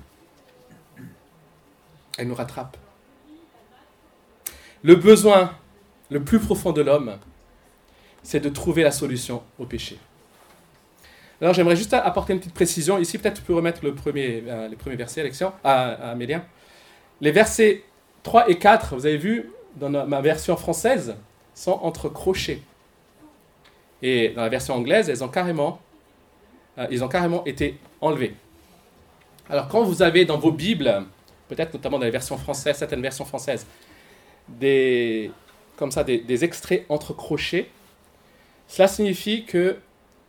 Elles 2.17 2.29
nous 2.29 2.37
rattrapent. 2.37 2.77
Le 4.85 4.95
besoin 4.95 5.51
le 6.09 6.23
plus 6.23 6.39
profond 6.39 6.71
de 6.71 6.83
l'homme, 6.83 7.19
c'est 8.23 8.39
de 8.39 8.49
trouver 8.49 8.85
la 8.85 8.93
solution 8.93 9.43
au 9.59 9.67
péché. 9.67 9.99
Alors 11.41 11.53
j'aimerais 11.53 11.75
juste 11.75 11.95
apporter 11.95 12.33
une 12.33 12.39
petite 12.39 12.55
précision. 12.55 12.99
Ici, 12.99 13.19
peut-être 13.19 13.39
tu 13.39 13.43
peux 13.43 13.55
remettre 13.55 13.81
euh, 13.85 14.69
les 14.69 14.77
premiers 14.77 14.95
versets, 14.95 15.29
à, 15.65 16.11
à 16.13 16.15
Mélien. 16.15 16.45
Les 17.21 17.33
versets 17.33 17.83
3 18.23 18.51
et 18.51 18.57
4, 18.57 18.95
vous 18.95 19.07
avez 19.07 19.17
vu, 19.17 19.51
dans 19.77 19.91
ma 19.91 20.21
version 20.21 20.57
française, 20.57 21.17
sont 21.55 21.79
entre 21.83 22.09
crochets. 22.09 22.63
Et 24.03 24.31
dans 24.31 24.43
la 24.43 24.49
version 24.49 24.75
anglaise, 24.75 25.09
elles 25.09 25.25
ont 25.25 25.29
carrément, 25.29 25.81
euh, 26.79 26.87
ils 26.91 27.03
ont 27.03 27.09
carrément 27.09 27.45
été 27.45 27.79
enlevés. 28.01 28.35
Alors 29.49 29.69
quand 29.69 29.83
vous 29.83 30.03
avez 30.03 30.25
dans 30.25 30.39
vos 30.39 30.53
Bibles, 30.53 31.05
peut-être 31.49 31.75
notamment 31.75 31.99
dans 31.99 32.05
les 32.05 32.11
versions 32.11 32.37
françaises, 32.37 32.77
certaines 32.77 33.03
versions 33.03 33.25
françaises, 33.25 33.67
des, 34.49 35.31
comme 35.77 35.91
ça, 35.91 36.05
des, 36.05 36.19
des 36.19 36.45
extraits 36.45 36.85
entre 36.89 37.13
crochets, 37.15 37.71
cela 38.69 38.89
signifie 38.89 39.45
que 39.45 39.77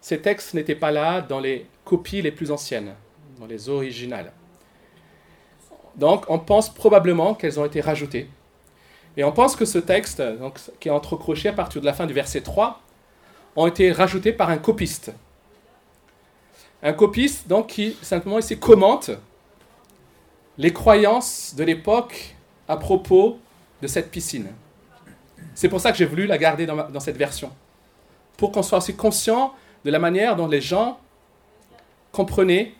ces 0.02 0.22
textes 0.22 0.54
n'étaient 0.54 0.76
pas 0.76 0.92
là 0.92 1.22
dans 1.22 1.40
les 1.40 1.66
copies 1.84 2.22
les 2.22 2.32
plus 2.32 2.52
anciennes, 2.52 2.94
dans 3.40 3.46
les 3.46 3.70
originales. 3.70 4.32
Donc 5.96 6.26
on 6.30 6.40
pense 6.40 6.74
probablement 6.74 7.34
qu'elles 7.34 7.60
ont 7.60 7.66
été 7.66 7.82
rajoutées. 7.82 8.28
Et 9.18 9.24
on 9.24 9.32
pense 9.32 9.56
que 9.56 9.66
ce 9.66 9.78
texte, 9.78 10.22
donc, 10.22 10.60
qui 10.80 10.90
est 10.90 10.92
entrecroché 10.92 11.50
à 11.50 11.54
partir 11.54 11.82
de 11.82 11.86
la 11.86 11.94
fin 11.94 12.06
du 12.06 12.14
verset 12.14 12.42
3, 12.42 12.82
ont 13.56 13.68
été 13.68 13.92
rajoutés 13.92 14.34
par 14.34 14.50
un 14.50 14.58
copiste. 14.58 15.14
Un 16.84 16.94
copiste 16.94 17.48
donc 17.48 17.68
qui 17.68 17.96
simplement 18.02 18.40
ici 18.40 18.60
commente 18.60 19.12
les 20.58 20.74
croyances 20.74 21.56
de 21.56 21.64
l'époque 21.64 22.36
à 22.68 22.78
propos 22.78 23.40
de 23.82 23.88
cette 23.88 24.12
piscine. 24.12 24.48
C'est 25.54 25.70
pour 25.70 25.80
ça 25.80 25.92
que 25.92 25.98
j'ai 25.98 26.06
voulu 26.06 26.28
la 26.28 26.38
garder 26.38 26.66
dans, 26.66 26.90
dans 26.90 27.00
cette 27.00 27.18
version. 27.18 27.52
Pour 28.38 28.52
qu'on 28.52 28.64
soit 28.64 28.80
aussi 28.80 28.96
conscient 28.96 29.54
de 29.86 29.92
la 29.92 30.00
manière 30.00 30.36
dont 30.36 30.48
les 30.48 30.62
gens 30.62 31.00
comprenaient 32.12 32.74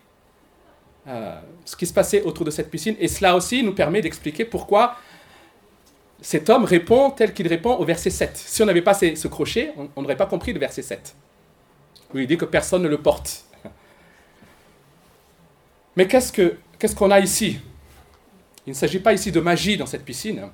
euh, 1.08 1.38
ce 1.64 1.76
qui 1.76 1.86
se 1.86 1.92
passait 1.92 2.22
autour 2.22 2.44
de 2.44 2.50
cette 2.50 2.70
piscine. 2.70 2.96
Et 2.98 3.06
cela 3.06 3.36
aussi 3.36 3.62
nous 3.62 3.74
permet 3.74 4.00
d'expliquer 4.00 4.44
pourquoi 4.44 4.96
cet 6.20 6.50
homme 6.50 6.64
répond 6.64 7.10
tel 7.10 7.34
qu'il 7.34 7.46
répond 7.46 7.74
au 7.74 7.84
verset 7.84 8.10
7. 8.10 8.36
Si 8.36 8.62
on 8.62 8.66
n'avait 8.66 8.82
pas 8.82 8.94
ce 8.94 9.28
crochet, 9.28 9.72
on 9.96 10.02
n'aurait 10.02 10.16
pas 10.16 10.26
compris 10.26 10.52
le 10.52 10.58
verset 10.58 10.82
7. 10.82 11.14
Où 12.14 12.18
il 12.18 12.26
dit 12.26 12.36
que 12.36 12.44
personne 12.44 12.82
ne 12.82 12.88
le 12.88 12.98
porte. 12.98 13.44
Mais 15.96 16.06
qu'est-ce 16.06 16.94
qu'on 16.94 17.10
a 17.10 17.20
ici? 17.20 17.60
Il 18.66 18.70
ne 18.70 18.74
s'agit 18.74 18.98
pas 18.98 19.12
ici 19.12 19.30
de 19.30 19.40
magie 19.40 19.76
dans 19.76 19.86
cette 19.86 20.04
piscine, 20.04 20.48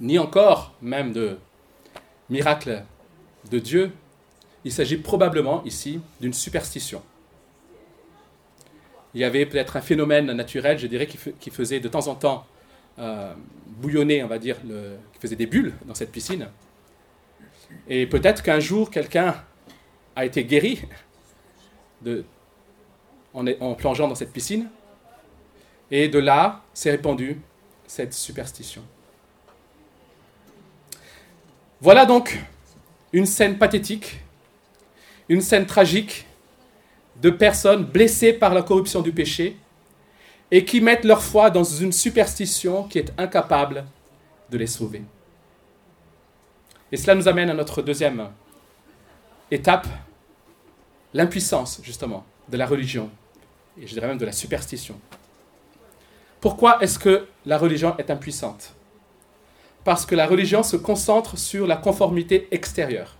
ni 0.00 0.18
encore 0.18 0.74
même 0.82 1.12
de 1.12 1.38
miracle 2.28 2.82
de 3.50 3.58
Dieu. 3.58 3.92
Il 4.64 4.72
s'agit 4.72 4.96
probablement 4.96 5.64
ici 5.64 6.00
d'une 6.20 6.34
superstition 6.34 7.02
il 9.14 9.20
y 9.20 9.24
avait 9.24 9.46
peut-être 9.46 9.76
un 9.76 9.80
phénomène 9.80 10.32
naturel, 10.32 10.78
je 10.78 10.86
dirais, 10.86 11.06
qui, 11.06 11.50
faisait 11.50 11.80
de 11.80 11.88
temps 11.88 12.08
en 12.08 12.14
temps 12.14 12.46
euh, 12.98 13.34
on 13.84 14.26
va 14.26 14.38
dire, 14.38 14.56
qui 14.60 15.18
faisait 15.20 15.36
des 15.36 15.46
bulles 15.46 15.72
dans 15.86 15.94
cette 15.94 16.12
piscine. 16.12 16.48
Et 17.88 18.06
peut-être 18.06 18.42
qu'un 18.42 18.60
jour, 18.60 18.90
quelqu'un 18.90 19.34
a 20.14 20.24
été 20.24 20.44
guéri 20.44 20.82
en 23.34 23.74
plongeant 23.74 24.08
dans 24.08 24.14
cette 24.14 24.32
piscine. 24.32 24.68
Et 25.90 26.08
de 26.08 26.18
là 26.18 26.62
s'est 26.72 26.90
répandue 26.90 27.40
cette 27.86 28.14
superstition. 28.14 28.82
Voilà 31.80 32.06
donc 32.06 32.38
une 33.12 33.26
scène 33.26 33.58
pathétique, 33.58 34.20
une 35.28 35.40
scène 35.40 35.66
tragique 35.66 36.26
de 37.20 37.28
personnes 37.28 37.84
blessées 37.84 38.32
par 38.32 38.54
la 38.54 38.62
corruption 38.62 39.02
du 39.02 39.12
péché 39.12 39.56
et 40.54 40.66
qui 40.66 40.82
mettent 40.82 41.06
leur 41.06 41.22
foi 41.22 41.50
dans 41.50 41.64
une 41.64 41.92
superstition 41.92 42.84
qui 42.84 42.98
est 42.98 43.10
incapable 43.16 43.86
de 44.50 44.58
les 44.58 44.66
sauver. 44.66 45.02
Et 46.92 46.98
cela 46.98 47.14
nous 47.14 47.26
amène 47.26 47.48
à 47.48 47.54
notre 47.54 47.80
deuxième 47.80 48.28
étape, 49.50 49.86
l'impuissance 51.14 51.80
justement 51.82 52.26
de 52.50 52.58
la 52.58 52.66
religion, 52.66 53.08
et 53.80 53.86
je 53.86 53.94
dirais 53.94 54.06
même 54.06 54.18
de 54.18 54.26
la 54.26 54.32
superstition. 54.32 55.00
Pourquoi 56.38 56.82
est-ce 56.82 56.98
que 56.98 57.26
la 57.46 57.56
religion 57.56 57.96
est 57.96 58.10
impuissante? 58.10 58.74
Parce 59.84 60.04
que 60.04 60.14
la 60.14 60.26
religion 60.26 60.62
se 60.62 60.76
concentre 60.76 61.38
sur 61.38 61.66
la 61.66 61.76
conformité 61.76 62.48
extérieure. 62.50 63.16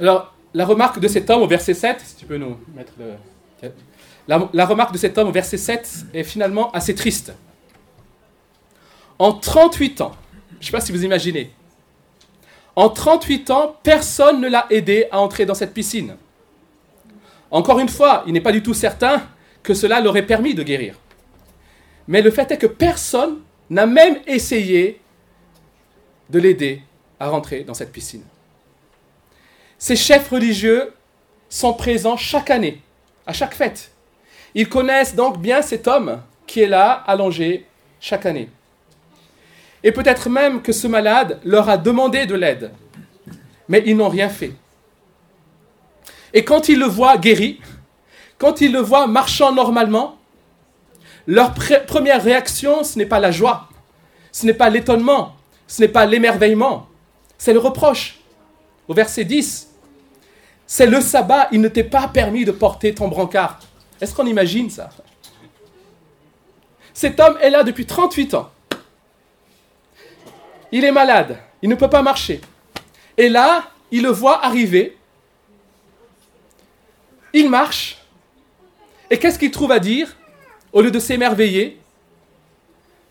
Alors, 0.00 0.34
la 0.54 0.64
remarque 0.64 1.00
de 1.00 1.08
cet 1.08 1.28
homme 1.28 1.42
au 1.42 1.46
verset 1.46 1.74
7, 1.74 2.00
si 2.00 2.16
tu 2.16 2.24
peux 2.24 2.38
nous 2.38 2.58
mettre 2.74 2.94
le... 2.98 3.12
La, 4.28 4.66
remarque 4.66 4.92
de 4.92 4.98
cet 4.98 5.18
homme 5.18 5.28
au 5.28 5.32
verset 5.32 5.56
7 5.56 6.06
est 6.12 6.24
finalement 6.24 6.70
assez 6.72 6.94
triste. 6.94 7.32
En 9.18 9.32
38 9.32 10.00
ans, 10.00 10.12
je 10.52 10.56
ne 10.58 10.64
sais 10.66 10.72
pas 10.72 10.80
si 10.80 10.92
vous 10.92 11.04
imaginez, 11.04 11.52
en 12.74 12.90
38 12.90 13.50
ans, 13.50 13.76
personne 13.82 14.40
ne 14.40 14.48
l'a 14.48 14.66
aidé 14.68 15.06
à 15.10 15.20
entrer 15.20 15.46
dans 15.46 15.54
cette 15.54 15.72
piscine. 15.72 16.16
Encore 17.50 17.78
une 17.78 17.88
fois, 17.88 18.22
il 18.26 18.34
n'est 18.34 18.40
pas 18.40 18.52
du 18.52 18.62
tout 18.62 18.74
certain 18.74 19.22
que 19.62 19.72
cela 19.72 20.00
l'aurait 20.00 20.26
permis 20.26 20.54
de 20.54 20.62
guérir. 20.62 20.96
Mais 22.06 22.20
le 22.20 22.30
fait 22.30 22.50
est 22.50 22.58
que 22.58 22.66
personne 22.66 23.38
n'a 23.70 23.86
même 23.86 24.18
essayé 24.26 25.00
de 26.28 26.38
l'aider 26.38 26.82
à 27.18 27.28
rentrer 27.28 27.64
dans 27.64 27.74
cette 27.74 27.92
piscine. 27.92 28.24
Ces 29.78 29.96
chefs 29.96 30.28
religieux 30.28 30.92
sont 31.48 31.72
présents 31.72 32.16
chaque 32.16 32.50
année, 32.50 32.82
à 33.26 33.32
chaque 33.32 33.54
fête. 33.54 33.95
Ils 34.58 34.70
connaissent 34.70 35.14
donc 35.14 35.38
bien 35.38 35.60
cet 35.60 35.86
homme 35.86 36.22
qui 36.46 36.62
est 36.62 36.66
là, 36.66 37.04
allongé, 37.06 37.66
chaque 38.00 38.24
année. 38.24 38.48
Et 39.84 39.92
peut-être 39.92 40.30
même 40.30 40.62
que 40.62 40.72
ce 40.72 40.86
malade 40.86 41.38
leur 41.44 41.68
a 41.68 41.76
demandé 41.76 42.24
de 42.24 42.34
l'aide, 42.34 42.70
mais 43.68 43.82
ils 43.84 43.94
n'ont 43.94 44.08
rien 44.08 44.30
fait. 44.30 44.52
Et 46.32 46.42
quand 46.42 46.70
ils 46.70 46.78
le 46.78 46.86
voient 46.86 47.18
guéri, 47.18 47.60
quand 48.38 48.62
ils 48.62 48.72
le 48.72 48.80
voient 48.80 49.06
marchant 49.06 49.52
normalement, 49.52 50.16
leur 51.26 51.52
première 51.86 52.24
réaction, 52.24 52.82
ce 52.82 52.96
n'est 52.96 53.04
pas 53.04 53.20
la 53.20 53.30
joie, 53.30 53.68
ce 54.32 54.46
n'est 54.46 54.54
pas 54.54 54.70
l'étonnement, 54.70 55.36
ce 55.66 55.82
n'est 55.82 55.88
pas 55.88 56.06
l'émerveillement, 56.06 56.88
c'est 57.36 57.52
le 57.52 57.58
reproche. 57.58 58.20
Au 58.88 58.94
verset 58.94 59.24
10, 59.24 59.68
c'est 60.66 60.86
le 60.86 61.02
sabbat, 61.02 61.48
il 61.52 61.60
ne 61.60 61.68
t'est 61.68 61.84
pas 61.84 62.08
permis 62.08 62.46
de 62.46 62.52
porter 62.52 62.94
ton 62.94 63.08
brancard. 63.08 63.60
Est-ce 64.00 64.14
qu'on 64.14 64.26
imagine 64.26 64.70
ça? 64.70 64.90
Cet 66.92 67.20
homme 67.20 67.36
est 67.40 67.50
là 67.50 67.62
depuis 67.62 67.86
38 67.86 68.34
ans. 68.34 68.50
Il 70.72 70.84
est 70.84 70.92
malade, 70.92 71.38
il 71.62 71.68
ne 71.68 71.74
peut 71.74 71.90
pas 71.90 72.02
marcher. 72.02 72.40
Et 73.16 73.28
là, 73.28 73.70
il 73.90 74.02
le 74.02 74.10
voit 74.10 74.44
arriver. 74.44 74.96
Il 77.32 77.48
marche. 77.50 77.98
Et 79.10 79.18
qu'est-ce 79.18 79.38
qu'il 79.38 79.50
trouve 79.50 79.72
à 79.72 79.78
dire? 79.78 80.16
Au 80.72 80.82
lieu 80.82 80.90
de 80.90 80.98
s'émerveiller, 80.98 81.80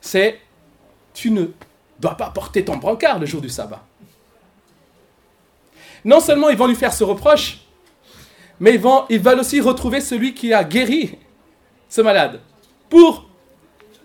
c'est 0.02 0.40
Tu 1.14 1.32
ne 1.32 1.46
dois 2.00 2.16
pas 2.16 2.30
porter 2.30 2.66
ton 2.66 2.78
brancard 2.78 3.20
le 3.20 3.26
jour 3.26 3.42
du 3.42 3.50
sabbat 3.50 3.84
non 6.06 6.20
seulement 6.20 6.50
ils 6.50 6.58
vont 6.58 6.68
lui 6.68 6.76
faire 6.76 6.94
ce 6.94 7.04
reproche, 7.04 7.65
mais 8.60 8.74
ils, 8.74 8.80
vont, 8.80 9.06
ils 9.10 9.20
veulent 9.20 9.40
aussi 9.40 9.60
retrouver 9.62 10.02
celui 10.02 10.34
qui 10.34 10.54
a 10.54 10.64
guéri 10.64 11.18
ce 11.90 12.02
malade 12.02 12.40
pour 12.90 13.28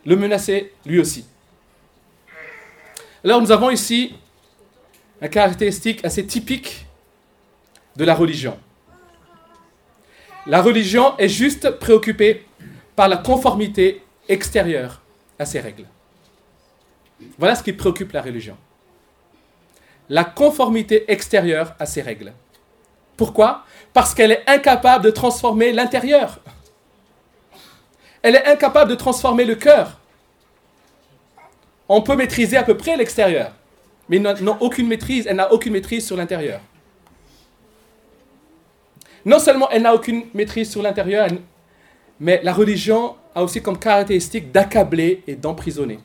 le 0.04 0.16
menacer 0.16 0.72
lui 0.84 0.98
aussi. 0.98 1.24
Alors 3.24 3.40
nous 3.40 3.52
avons 3.52 3.70
ici 3.70 4.14
une 5.20 5.28
caractéristique 5.28 6.04
assez 6.04 6.26
typique 6.26 6.86
de 7.96 8.04
la 8.04 8.14
religion. 8.14 8.58
La 10.46 10.62
religion 10.62 11.16
est 11.18 11.28
juste 11.28 11.70
préoccupée 11.70 12.46
par 12.96 13.08
la 13.08 13.18
conformité 13.18 14.02
extérieure 14.28 15.02
à 15.38 15.44
ses 15.44 15.60
règles. 15.60 15.86
Voilà 17.38 17.54
ce 17.54 17.62
qui 17.62 17.74
préoccupe 17.74 18.12
la 18.12 18.22
religion 18.22 18.56
la 20.10 20.24
conformité 20.24 21.10
extérieure 21.10 21.74
à 21.78 21.86
ses 21.86 22.02
règles. 22.02 22.32
Pourquoi? 23.20 23.64
Parce 23.92 24.14
qu'elle 24.14 24.32
est 24.32 24.44
incapable 24.46 25.04
de 25.04 25.10
transformer 25.10 25.72
l'intérieur. 25.72 26.40
Elle 28.22 28.34
est 28.34 28.46
incapable 28.46 28.90
de 28.90 28.94
transformer 28.94 29.44
le 29.44 29.56
cœur. 29.56 29.98
On 31.86 32.00
peut 32.00 32.16
maîtriser 32.16 32.56
à 32.56 32.62
peu 32.62 32.78
près 32.78 32.96
l'extérieur, 32.96 33.52
mais 34.08 34.20
n'a 34.20 34.34
aucune 34.60 34.88
maîtrise, 34.88 35.26
elle 35.26 35.36
n'a 35.36 35.52
aucune 35.52 35.74
maîtrise 35.74 36.06
sur 36.06 36.16
l'intérieur. 36.16 36.62
Non 39.26 39.38
seulement 39.38 39.68
elle 39.68 39.82
n'a 39.82 39.94
aucune 39.94 40.24
maîtrise 40.32 40.70
sur 40.70 40.80
l'intérieur, 40.80 41.28
mais 42.20 42.40
la 42.42 42.54
religion 42.54 43.16
a 43.34 43.42
aussi 43.42 43.60
comme 43.60 43.78
caractéristique 43.78 44.50
d'accabler 44.50 45.22
et 45.26 45.36
d'emprisonner. 45.36 45.98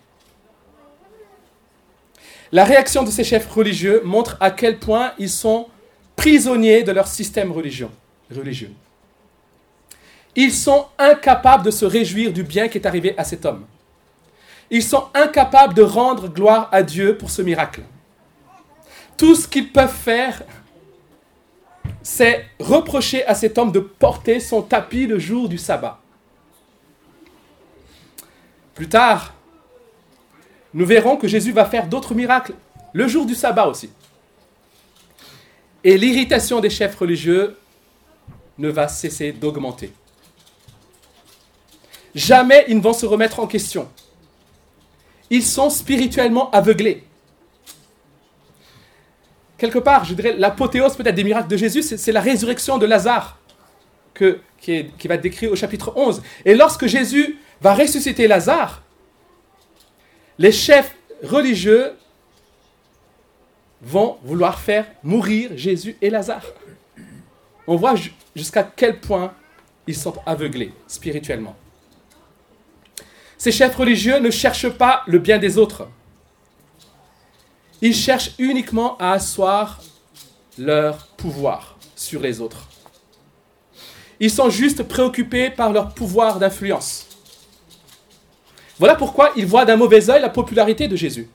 La 2.51 2.65
réaction 2.65 3.03
de 3.03 3.09
ces 3.09 3.23
chefs 3.23 3.49
religieux 3.49 4.01
montre 4.03 4.35
à 4.41 4.51
quel 4.51 4.79
point 4.79 5.13
ils 5.17 5.29
sont 5.29 5.69
prisonniers 6.15 6.83
de 6.83 6.91
leur 6.91 7.07
système 7.07 7.51
religieux. 7.51 7.89
Ils 10.35 10.53
sont 10.53 10.87
incapables 10.97 11.63
de 11.63 11.71
se 11.71 11.85
réjouir 11.85 12.33
du 12.33 12.43
bien 12.43 12.67
qui 12.67 12.77
est 12.77 12.87
arrivé 12.87 13.13
à 13.17 13.23
cet 13.23 13.45
homme. 13.45 13.65
Ils 14.69 14.83
sont 14.83 15.05
incapables 15.13 15.73
de 15.73 15.83
rendre 15.83 16.27
gloire 16.27 16.69
à 16.71 16.83
Dieu 16.83 17.17
pour 17.17 17.29
ce 17.29 17.41
miracle. 17.41 17.81
Tout 19.17 19.35
ce 19.35 19.47
qu'ils 19.47 19.71
peuvent 19.71 19.93
faire, 19.93 20.41
c'est 22.01 22.45
reprocher 22.59 23.25
à 23.25 23.35
cet 23.35 23.57
homme 23.57 23.71
de 23.71 23.79
porter 23.79 24.39
son 24.39 24.61
tapis 24.61 25.07
le 25.07 25.19
jour 25.19 25.47
du 25.47 25.57
sabbat. 25.57 25.99
Plus 28.73 28.89
tard, 28.89 29.33
nous 30.73 30.85
verrons 30.85 31.15
que 31.15 31.27
Jésus 31.27 31.53
va 31.53 31.65
faire 31.65 31.87
d'autres 31.87 32.13
miracles 32.13 32.53
le 32.91 33.07
jour 33.07 33.25
du 33.25 33.35
sabbat 33.35 33.67
aussi. 33.67 33.89
Et 35.85 35.99
l'irritation 35.99 36.59
des 36.59 36.71
chefs 36.71 36.95
religieux 36.95 37.55
ne 38.57 38.69
va 38.69 38.87
cesser 38.87 39.31
d'augmenter. 39.31 39.93
Jamais 42.15 42.65
ils 42.67 42.75
ne 42.75 42.81
vont 42.81 42.93
se 42.93 43.05
remettre 43.05 43.39
en 43.39 43.45
question. 43.45 43.87
Ils 45.29 45.43
sont 45.43 45.69
spirituellement 45.69 46.49
aveuglés. 46.49 47.03
Quelque 49.59 49.77
part, 49.77 50.05
je 50.05 50.15
dirais, 50.15 50.33
l'apothéose 50.35 50.95
peut-être 50.95 51.13
des 51.13 51.23
miracles 51.23 51.49
de 51.49 51.57
Jésus, 51.57 51.83
c'est 51.83 52.11
la 52.11 52.21
résurrection 52.21 52.79
de 52.79 52.87
Lazare, 52.87 53.37
qui 54.15 54.81
va 55.05 55.13
être 55.13 55.21
décrit 55.21 55.47
au 55.47 55.55
chapitre 55.55 55.93
11. 55.95 56.23
Et 56.45 56.55
lorsque 56.55 56.87
Jésus 56.87 57.37
va 57.61 57.75
ressusciter 57.75 58.27
Lazare, 58.27 58.81
les 60.39 60.51
chefs 60.51 60.95
religieux 61.21 61.93
vont 63.81 64.17
vouloir 64.23 64.59
faire 64.59 64.85
mourir 65.03 65.51
Jésus 65.55 65.97
et 66.01 66.09
Lazare. 66.09 66.45
On 67.67 67.75
voit 67.75 67.95
jusqu'à 68.35 68.63
quel 68.63 68.99
point 68.99 69.33
ils 69.87 69.95
sont 69.95 70.15
aveuglés 70.25 70.73
spirituellement. 70.87 71.55
Ces 73.37 73.51
chefs 73.51 73.75
religieux 73.75 74.19
ne 74.19 74.31
cherchent 74.31 74.69
pas 74.69 75.03
le 75.07 75.19
bien 75.19 75.37
des 75.37 75.57
autres. 75.57 75.87
Ils 77.81 77.95
cherchent 77.95 78.31
uniquement 78.39 78.97
à 78.97 79.11
asseoir 79.11 79.81
leur 80.57 81.07
pouvoir 81.07 81.77
sur 81.95 82.21
les 82.21 82.41
autres. 82.41 82.69
Ils 84.19 84.31
sont 84.31 84.49
juste 84.49 84.83
préoccupés 84.83 85.49
par 85.49 85.73
leur 85.73 85.93
pouvoir 85.93 86.39
d'influence. 86.39 87.07
Voilà 88.79 88.95
pourquoi 88.95 89.31
ils 89.35 89.45
voient 89.45 89.65
d'un 89.65 89.75
mauvais 89.75 90.09
œil 90.09 90.21
la 90.21 90.29
popularité 90.29 90.87
de 90.87 90.95
Jésus. 90.95 91.29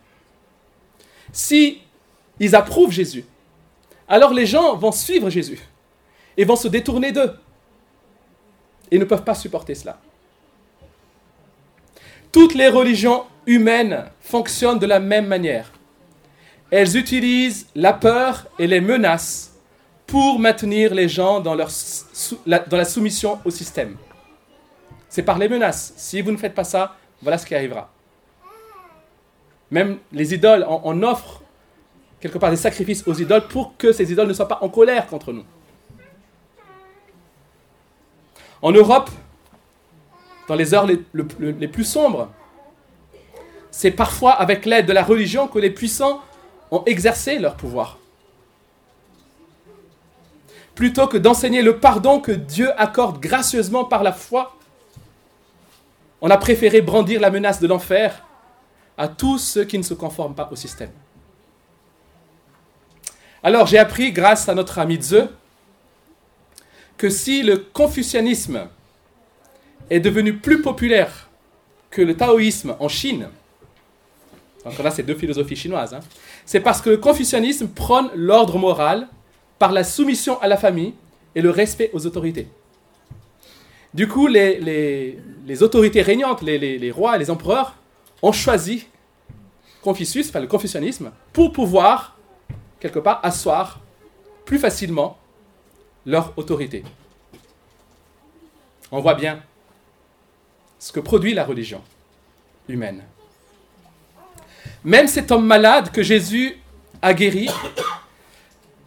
Si 1.33 1.81
ils 2.41 2.57
approuvent 2.57 2.91
Jésus, 2.91 3.25
alors 4.09 4.35
les 4.35 4.47
gens 4.47 4.75
vont 4.75 4.91
suivre 4.91 5.31
Jésus 5.31 5.61
et 6.37 6.45
vont 6.45 6.57
se 6.57 6.67
détourner 6.67 7.13
d'eux. 7.13 7.33
Et 8.91 8.99
ne 8.99 9.05
peuvent 9.05 9.23
pas 9.23 9.37
supporter 9.37 9.77
cela. 9.77 10.01
Toutes 12.33 12.55
les 12.55 12.69
religions 12.69 13.25
humaines 13.47 14.05
fonctionnent 14.21 14.81
de 14.81 14.87
la 14.87 14.99
même 14.99 15.27
manière. 15.27 15.71
Elles 16.73 16.97
utilisent 16.97 17.69
la 17.77 17.93
peur 17.93 18.49
et 18.59 18.67
les 18.67 18.81
menaces 18.81 19.53
pour 20.07 20.41
maintenir 20.41 20.93
les 20.93 21.09
gens 21.09 21.39
dans 21.41 21.55
la 21.55 22.85
soumission 22.85 23.39
au 23.45 23.51
système. 23.51 23.97
C'est 25.09 25.23
par 25.23 25.39
les 25.39 25.49
menaces. 25.49 25.93
Si 25.97 26.21
vous 26.21 26.33
ne 26.33 26.37
faites 26.37 26.55
pas 26.55 26.65
ça, 26.65 26.97
voilà 27.23 27.39
ce 27.39 27.47
qui 27.47 27.55
arrivera. 27.55 27.93
Même 29.71 29.99
les 30.11 30.35
idoles, 30.35 30.67
on, 30.69 30.81
on 30.85 31.03
offre 31.03 31.40
quelque 32.21 32.39
part 32.39 32.51
des 32.51 32.57
sacrifices 32.57 33.07
aux 33.07 33.15
idoles 33.15 33.49
pour 33.49 33.77
que 33.77 33.93
ces 33.93 34.13
idoles 34.13 34.29
ne 34.29 34.33
soient 34.33 34.49
pas 34.49 34.59
en 34.61 34.69
colère 34.69 35.07
contre 35.07 35.33
nous. 35.33 35.45
En 38.63 38.73
Europe, 38.73 39.11
dans 40.51 40.57
les 40.57 40.75
heures 40.75 40.85
les, 40.87 41.69
plus 41.69 41.85
sombres. 41.85 42.29
C'est 43.71 43.93
parfois 43.93 44.33
avec 44.33 44.67
l'aide 44.67 44.85
de 44.87 44.93
la 44.93 45.05
religion 45.05 45.47
que 45.47 45.61
les 45.61 45.71
puissants 45.71 46.21
ont 46.73 46.83
exercé 46.87 47.39
leur 47.39 47.55
pouvoir. 47.55 47.99
Plutôt 50.75 51.07
que 51.07 51.17
d'enseigner 51.19 51.63
le 51.63 51.79
pardon 51.79 52.19
que 52.19 52.33
Dieu 52.33 52.69
accorde 52.81 53.21
gracieusement 53.21 53.85
par 53.85 54.03
la 54.03 54.13
foi, 54.13 54.57
on 56.21 56.29
a 56.31 56.37
préféré 56.37 56.81
brandir 56.81 57.21
la 57.21 57.31
menace 57.31 57.61
de 57.61 57.69
l'enfer 57.69 58.27
à 58.99 59.07
tous 59.07 59.39
ceux 59.39 59.65
qui 59.65 59.79
ne 59.79 59.85
se 59.85 59.95
conforment 59.95 60.35
pas 60.35 60.49
au 60.51 60.57
système. 60.57 60.91
Alors 63.43 63.67
j'ai 63.67 63.79
appris, 63.79 64.13
grâce 64.13 64.49
à 64.49 64.55
notre 64.55 64.79
ami 64.79 65.01
Zeu, 65.01 65.29
que 66.97 67.09
si 67.09 67.43
le 67.43 67.57
confucianisme 67.57 68.69
est 69.89 70.01
devenu 70.01 70.35
plus 70.37 70.61
populaire 70.61 71.29
que 71.91 72.03
le 72.03 72.17
taoïsme 72.17 72.77
en 72.79 72.89
Chine, 72.89 73.29
donc 74.65 74.79
là 74.79 74.91
c'est 74.91 75.03
deux 75.03 75.15
philosophies 75.15 75.57
chinoises, 75.57 75.95
hein, 75.95 76.01
c'est 76.45 76.61
parce 76.61 76.83
que 76.83 76.91
le 76.91 76.99
confucianisme 76.99 77.69
prône 77.69 78.11
l'ordre 78.15 78.59
moral 78.59 79.09
par 79.59 79.73
la 79.73 79.85
soumission 79.85 80.41
à 80.41 80.49
la 80.49 80.57
famille 80.57 80.95
et 81.35 81.41
le 81.41 81.51
respect 81.51 81.91
aux 81.93 82.07
autorités. 82.07 82.49
Du 83.93 84.07
coup, 84.07 84.29
les, 84.29 85.17
autorités 85.63 86.03
régnantes, 86.03 86.43
les, 86.43 86.59
les, 86.59 86.91
rois, 86.91 87.19
les 87.19 87.31
empereurs, 87.31 87.75
ont 88.23 88.33
choisi 88.33 88.87
Confucius, 89.83 90.29
enfin 90.29 90.41
le 90.41 90.47
confucianisme, 90.47 91.11
pour 91.33 91.53
pouvoir, 91.53 92.17
quelque 92.81 92.99
part, 92.99 93.21
asseoir 93.23 93.81
plus 94.45 94.59
facilement 94.59 95.19
leur 96.07 96.37
autorité. 96.37 96.83
On 98.91 99.01
voit 99.01 99.15
bien 99.15 99.43
ce 100.79 100.91
que 100.91 101.01
produit 101.01 101.35
la 101.35 101.45
religion 101.45 101.83
humaine. 102.69 103.05
Même 104.83 105.07
cet 105.07 105.31
homme 105.31 105.47
malade 105.47 105.91
que 105.93 106.03
Jésus 106.03 106.57
a 107.03 107.13
guéri 107.15 107.49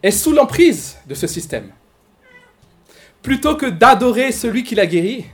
est 0.02 0.12
sous 0.12 0.34
l'emprise 0.34 0.98
de 1.06 1.14
ce 1.14 1.28
système. 1.28 1.72
Plutôt 3.22 3.56
que 3.56 3.68
d'adorer 3.68 4.32
celui 4.32 4.64
qui 4.64 4.76
l'a 4.76 4.86
guéri, 4.86 5.26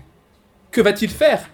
que 0.69 0.82
va-t-il 0.82 1.10
faire? 1.10 1.50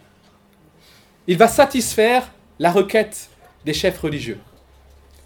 Il 1.27 1.37
va 1.37 1.47
satisfaire 1.47 2.29
la 2.59 2.71
requête 2.71 3.29
des 3.63 3.73
chefs 3.73 3.99
religieux. 3.99 4.39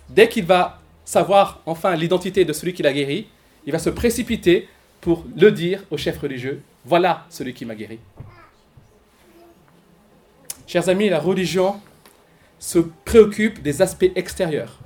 Dès 0.09 0.29
qu'il 0.29 0.45
va 0.45 0.79
savoir 1.09 1.59
enfin 1.65 1.95
l'identité 1.95 2.45
de 2.45 2.53
celui 2.53 2.71
qui 2.75 2.83
l'a 2.83 2.93
guéri, 2.93 3.27
il 3.65 3.71
va 3.71 3.79
se 3.79 3.89
précipiter 3.89 4.69
pour 5.01 5.25
le 5.35 5.51
dire 5.51 5.83
aux 5.89 5.97
chefs 5.97 6.19
religieux, 6.19 6.61
voilà 6.85 7.25
celui 7.31 7.55
qui 7.55 7.65
m'a 7.65 7.73
guéri. 7.73 7.97
Chers 10.67 10.87
amis, 10.87 11.09
la 11.09 11.19
religion 11.19 11.81
se 12.59 12.77
préoccupe 13.05 13.63
des 13.63 13.81
aspects 13.81 14.11
extérieurs. 14.15 14.77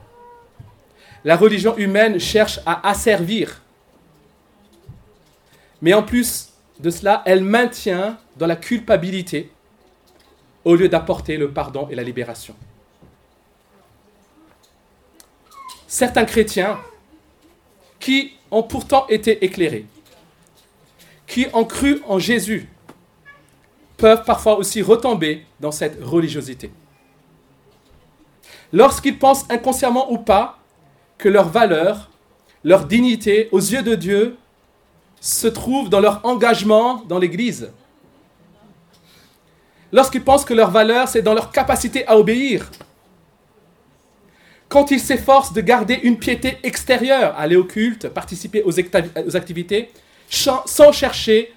La 1.25 1.35
religion 1.35 1.75
humaine 1.75 2.21
cherche 2.21 2.61
à 2.65 2.87
asservir. 2.87 3.61
Mais 5.81 5.93
en 5.93 6.03
plus 6.03 6.53
de 6.79 6.89
cela, 6.89 7.21
elle 7.25 7.43
maintient 7.43 8.17
dans 8.37 8.47
la 8.47 8.55
culpabilité 8.55 9.51
au 10.63 10.75
lieu 10.75 10.87
d'apporter 10.87 11.35
le 11.35 11.51
pardon 11.51 11.89
et 11.91 11.95
la 11.95 12.03
libération. 12.03 12.55
Certains 15.93 16.25
chrétiens 16.25 16.79
qui 17.99 18.33
ont 18.49 18.63
pourtant 18.63 19.05
été 19.09 19.45
éclairés, 19.45 19.85
qui 21.27 21.45
ont 21.53 21.65
cru 21.65 22.01
en 22.07 22.17
Jésus, 22.17 22.67
peuvent 23.97 24.23
parfois 24.23 24.57
aussi 24.57 24.81
retomber 24.81 25.45
dans 25.59 25.71
cette 25.71 26.03
religiosité. 26.03 26.71
Lorsqu'ils 28.71 29.19
pensent 29.19 29.45
inconsciemment 29.51 30.11
ou 30.11 30.17
pas 30.17 30.57
que 31.19 31.29
leur 31.29 31.49
valeur, 31.49 32.09
leur 32.63 32.85
dignité 32.85 33.49
aux 33.51 33.59
yeux 33.59 33.83
de 33.83 33.93
Dieu 33.93 34.35
se 35.21 35.45
trouve 35.45 35.89
dans 35.89 35.99
leur 35.99 36.25
engagement 36.25 37.03
dans 37.07 37.19
l'Église. 37.19 37.71
Lorsqu'ils 39.91 40.23
pensent 40.23 40.43
que 40.43 40.55
leur 40.55 40.71
valeur, 40.71 41.07
c'est 41.07 41.21
dans 41.21 41.35
leur 41.35 41.51
capacité 41.51 42.03
à 42.07 42.17
obéir. 42.17 42.71
Quand 44.73 44.89
ils 44.89 44.99
s'efforcent 44.99 45.53
de 45.53 45.61
garder 45.61 45.99
une 46.01 46.17
piété 46.17 46.57
extérieure, 46.63 47.35
aller 47.37 47.55
au 47.55 47.63
culte, 47.63 48.09
participer 48.09 48.63
aux, 48.63 48.79
activités, 49.35 49.91
sans 50.27 50.91
chercher 50.91 51.53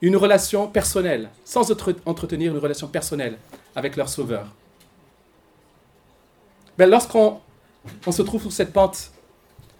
une 0.00 0.14
relation 0.14 0.68
personnelle, 0.68 1.30
sans 1.44 1.68
entretenir 2.06 2.52
une 2.52 2.60
relation 2.60 2.86
personnelle 2.86 3.38
avec 3.74 3.96
leur 3.96 4.08
Sauveur. 4.08 4.46
Ben, 6.78 6.88
Lorsqu'on 6.88 7.40
on 8.06 8.12
se 8.12 8.22
trouve 8.22 8.42
sur 8.42 8.52
cette 8.52 8.72
pente, 8.72 9.10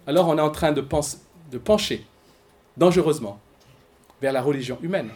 alors 0.05 0.27
on 0.27 0.37
est 0.37 0.41
en 0.41 0.51
train 0.51 0.73
de 0.73 0.81
pencher 1.59 2.05
dangereusement 2.77 3.39
vers 4.21 4.33
la 4.33 4.43
religion 4.43 4.79
humaine. 4.83 5.13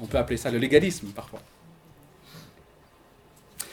On 0.00 0.06
peut 0.06 0.18
appeler 0.18 0.36
ça 0.36 0.50
le 0.50 0.58
légalisme 0.58 1.10
parfois. 1.14 1.42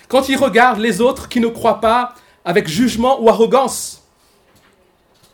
Quand 0.08 0.30
ils 0.30 0.38
regardent 0.38 0.78
les 0.82 1.02
autres 1.02 1.28
qui 1.28 1.40
ne 1.40 1.48
croient 1.48 1.82
pas 1.82 2.14
avec 2.46 2.68
jugement 2.68 3.22
ou 3.22 3.28
arrogance, 3.28 4.04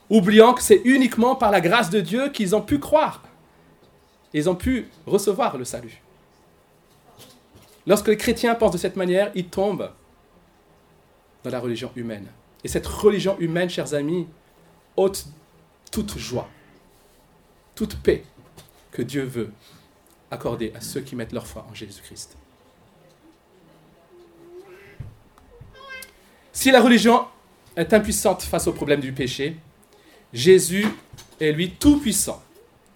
oubliant 0.10 0.54
que 0.54 0.62
c'est 0.62 0.82
uniquement 0.86 1.36
par 1.36 1.52
la 1.52 1.62
grâce 1.62 1.90
de 1.90 2.00
Dieu 2.00 2.30
qu'ils 2.30 2.56
ont 2.56 2.62
pu 2.62 2.80
croire. 2.80 3.22
Ils 4.34 4.50
ont 4.50 4.56
pu 4.56 4.88
recevoir 5.06 5.58
le 5.58 5.66
salut. 5.66 6.02
Lorsque 7.86 8.08
les 8.08 8.18
chrétiens 8.18 8.56
pensent 8.56 8.72
de 8.72 8.78
cette 8.78 8.96
manière, 8.96 9.32
ils 9.36 9.48
tombent 9.48 9.92
dans 11.44 11.50
la 11.50 11.60
religion 11.60 11.92
humaine. 11.96 12.28
Et 12.64 12.68
cette 12.68 12.88
religion 12.88 13.38
humaine, 13.40 13.70
chers 13.70 13.94
amis, 13.94 14.28
ôte 14.96 15.26
toute 15.92 16.18
joie, 16.18 16.48
toute 17.76 17.98
paix 17.98 18.24
que 18.92 19.02
Dieu 19.02 19.24
veut 19.24 19.52
accorder 20.30 20.72
à 20.76 20.82
ceux 20.82 21.02
qui 21.02 21.16
mettent 21.16 21.34
leur 21.34 21.48
foi 21.48 21.66
en 21.70 21.74
Jésus-Christ. 21.74 22.38
Si 26.54 26.72
la 26.72 26.82
religion 26.82 27.26
est 27.76 27.94
impuissante 27.94 28.44
face 28.44 28.68
au 28.68 28.74
problème 28.74 29.00
du 29.00 29.14
péché, 29.14 29.56
Jésus 30.34 30.86
est 31.40 31.52
lui 31.52 31.72
tout 31.72 32.00
puissant, 32.00 32.42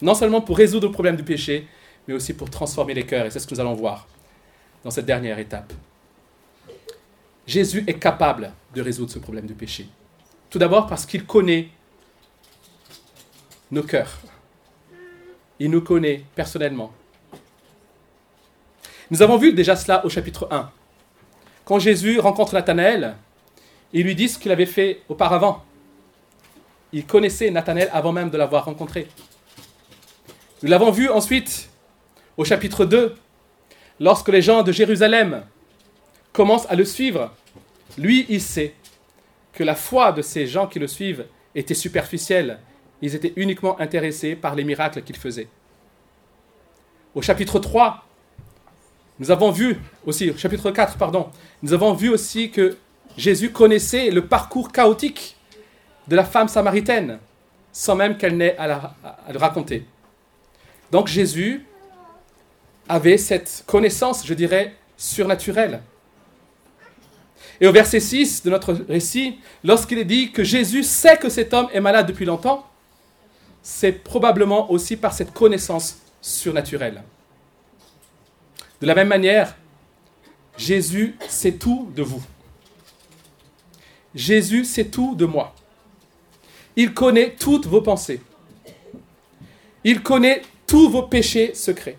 non 0.02 0.14
seulement 0.14 0.40
pour 0.40 0.56
résoudre 0.56 0.86
le 0.86 0.92
problème 0.92 1.16
du 1.16 1.22
péché, 1.22 1.66
mais 2.06 2.14
aussi 2.14 2.34
pour 2.34 2.50
transformer 2.50 2.94
les 2.94 3.04
cœurs. 3.04 3.26
Et 3.26 3.30
c'est 3.30 3.40
ce 3.40 3.46
que 3.46 3.54
nous 3.54 3.60
allons 3.60 3.74
voir 3.74 4.06
dans 4.84 4.90
cette 4.90 5.06
dernière 5.06 5.38
étape. 5.38 5.72
Jésus 7.46 7.84
est 7.86 7.98
capable 7.98 8.52
de 8.74 8.82
résoudre 8.82 9.10
ce 9.10 9.18
problème 9.18 9.46
du 9.46 9.54
péché. 9.54 9.86
Tout 10.50 10.58
d'abord 10.58 10.86
parce 10.86 11.06
qu'il 11.06 11.24
connaît 11.24 11.68
nos 13.70 13.82
cœurs. 13.82 14.18
Il 15.58 15.70
nous 15.70 15.80
connaît 15.80 16.24
personnellement. 16.34 16.92
Nous 19.10 19.22
avons 19.22 19.36
vu 19.36 19.52
déjà 19.52 19.76
cela 19.76 20.04
au 20.04 20.08
chapitre 20.08 20.48
1. 20.50 20.70
Quand 21.64 21.78
Jésus 21.78 22.18
rencontre 22.18 22.54
Nathanaël, 22.54 23.16
il 23.92 24.04
lui 24.04 24.14
dit 24.14 24.28
ce 24.28 24.38
qu'il 24.38 24.52
avait 24.52 24.66
fait 24.66 25.02
auparavant. 25.08 25.64
Il 26.92 27.06
connaissait 27.06 27.50
Nathanaël 27.50 27.90
avant 27.92 28.12
même 28.12 28.30
de 28.30 28.36
l'avoir 28.36 28.64
rencontré. 28.64 29.08
Nous 30.62 30.68
l'avons 30.68 30.90
vu 30.90 31.08
ensuite 31.08 31.70
au 32.36 32.44
chapitre 32.44 32.84
2, 32.84 33.14
lorsque 34.00 34.28
les 34.28 34.42
gens 34.42 34.62
de 34.62 34.72
Jérusalem 34.72 35.42
commencent 36.32 36.70
à 36.70 36.74
le 36.74 36.84
suivre. 36.84 37.32
Lui, 37.96 38.26
il 38.28 38.42
sait 38.42 38.74
que 39.52 39.64
la 39.64 39.74
foi 39.74 40.12
de 40.12 40.22
ces 40.22 40.46
gens 40.46 40.66
qui 40.66 40.78
le 40.78 40.86
suivent 40.86 41.26
était 41.54 41.74
superficielle. 41.74 42.58
Ils 43.00 43.14
étaient 43.14 43.32
uniquement 43.36 43.80
intéressés 43.80 44.36
par 44.36 44.54
les 44.54 44.64
miracles 44.64 45.02
qu'il 45.02 45.16
faisait. 45.16 45.48
Au 47.14 47.22
chapitre 47.22 47.58
3, 47.58 48.04
nous 49.18 49.30
avons 49.30 49.50
vu 49.50 49.78
aussi, 50.04 50.30
au 50.30 50.36
chapitre 50.36 50.70
4, 50.70 50.98
pardon, 50.98 51.30
nous 51.62 51.72
avons 51.72 51.94
vu 51.94 52.10
aussi 52.10 52.50
que 52.50 52.76
Jésus 53.16 53.50
connaissait 53.50 54.10
le 54.10 54.26
parcours 54.26 54.70
chaotique 54.70 55.36
de 56.08 56.16
la 56.16 56.24
femme 56.24 56.48
samaritaine, 56.48 57.18
sans 57.72 57.94
même 57.94 58.16
qu'elle 58.16 58.36
n'ait 58.36 58.56
à, 58.58 58.94
le 59.32 59.38
raconter. 59.38 59.86
Donc 60.92 61.08
Jésus 61.08 61.64
avait 62.88 63.18
cette 63.18 63.64
connaissance, 63.66 64.26
je 64.26 64.34
dirais, 64.34 64.74
surnaturelle. 64.96 65.82
Et 67.60 67.66
au 67.66 67.72
verset 67.72 68.00
6 68.00 68.44
de 68.44 68.50
notre 68.50 68.72
récit, 68.72 69.38
lorsqu'il 69.64 69.98
est 69.98 70.04
dit 70.04 70.30
que 70.30 70.44
Jésus 70.44 70.82
sait 70.82 71.16
que 71.16 71.28
cet 71.28 71.54
homme 71.54 71.68
est 71.72 71.80
malade 71.80 72.06
depuis 72.06 72.26
longtemps, 72.26 72.66
c'est 73.62 73.92
probablement 73.92 74.70
aussi 74.70 74.96
par 74.96 75.12
cette 75.12 75.32
connaissance 75.32 75.98
surnaturelle. 76.20 77.02
De 78.80 78.86
la 78.86 78.94
même 78.94 79.08
manière, 79.08 79.56
Jésus 80.56 81.16
sait 81.28 81.52
tout 81.52 81.90
de 81.96 82.02
vous. 82.02 82.22
Jésus 84.16 84.64
sait 84.64 84.86
tout 84.86 85.14
de 85.14 85.26
moi. 85.26 85.54
Il 86.74 86.94
connaît 86.94 87.36
toutes 87.38 87.66
vos 87.66 87.82
pensées. 87.82 88.22
Il 89.84 90.02
connaît 90.02 90.40
tous 90.66 90.88
vos 90.88 91.02
péchés 91.02 91.54
secrets. 91.54 91.98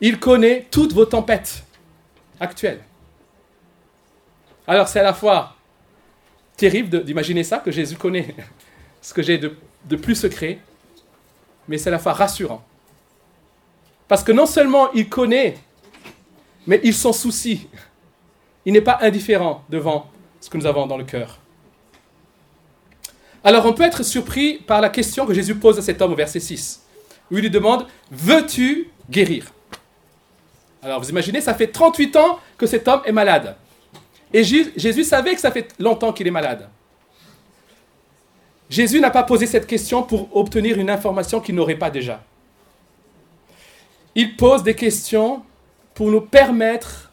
Il 0.00 0.18
connaît 0.18 0.66
toutes 0.70 0.94
vos 0.94 1.04
tempêtes 1.04 1.64
actuelles. 2.40 2.82
Alors 4.66 4.88
c'est 4.88 5.00
à 5.00 5.04
la 5.04 5.12
fois 5.12 5.54
terrible 6.56 7.04
d'imaginer 7.04 7.44
ça, 7.44 7.58
que 7.58 7.70
Jésus 7.70 7.96
connaît 7.96 8.34
ce 9.02 9.12
que 9.12 9.22
j'ai 9.22 9.36
de, 9.36 9.54
de 9.84 9.96
plus 9.96 10.14
secret, 10.14 10.60
mais 11.68 11.76
c'est 11.76 11.88
à 11.88 11.92
la 11.92 11.98
fois 11.98 12.14
rassurant. 12.14 12.64
Parce 14.08 14.24
que 14.24 14.32
non 14.32 14.46
seulement 14.46 14.90
il 14.92 15.10
connaît, 15.10 15.58
mais 16.66 16.80
il 16.84 16.94
s'en 16.94 17.12
soucie. 17.12 17.68
Il 18.64 18.72
n'est 18.72 18.80
pas 18.80 18.98
indifférent 19.02 19.62
devant 19.68 20.10
ce 20.40 20.50
que 20.50 20.56
nous 20.56 20.66
avons 20.66 20.86
dans 20.86 20.96
le 20.96 21.04
cœur. 21.04 21.38
Alors 23.44 23.66
on 23.66 23.72
peut 23.72 23.84
être 23.84 24.02
surpris 24.02 24.58
par 24.58 24.80
la 24.80 24.90
question 24.90 25.24
que 25.26 25.34
Jésus 25.34 25.54
pose 25.54 25.78
à 25.78 25.82
cet 25.82 26.02
homme 26.02 26.12
au 26.12 26.16
verset 26.16 26.40
6, 26.40 26.82
où 27.30 27.36
il 27.36 27.42
lui 27.42 27.50
demande, 27.50 27.86
veux-tu 28.10 28.90
guérir? 29.08 29.52
Alors 30.82 31.00
vous 31.00 31.10
imaginez, 31.10 31.40
ça 31.40 31.54
fait 31.54 31.68
38 31.68 32.16
ans 32.16 32.38
que 32.56 32.66
cet 32.66 32.88
homme 32.88 33.02
est 33.04 33.12
malade. 33.12 33.56
Et 34.32 34.44
Jésus 34.44 35.04
savait 35.04 35.34
que 35.34 35.40
ça 35.40 35.50
fait 35.50 35.74
longtemps 35.78 36.12
qu'il 36.12 36.26
est 36.26 36.32
malade. 36.32 36.68
Jésus 38.68 39.00
n'a 39.00 39.10
pas 39.10 39.22
posé 39.22 39.46
cette 39.46 39.66
question 39.66 40.02
pour 40.02 40.36
obtenir 40.36 40.78
une 40.78 40.90
information 40.90 41.40
qu'il 41.40 41.54
n'aurait 41.54 41.78
pas 41.78 41.90
déjà. 41.90 42.22
Il 44.14 44.36
pose 44.36 44.62
des 44.62 44.74
questions 44.74 45.42
pour 45.94 46.10
nous 46.10 46.20
permettre 46.20 47.10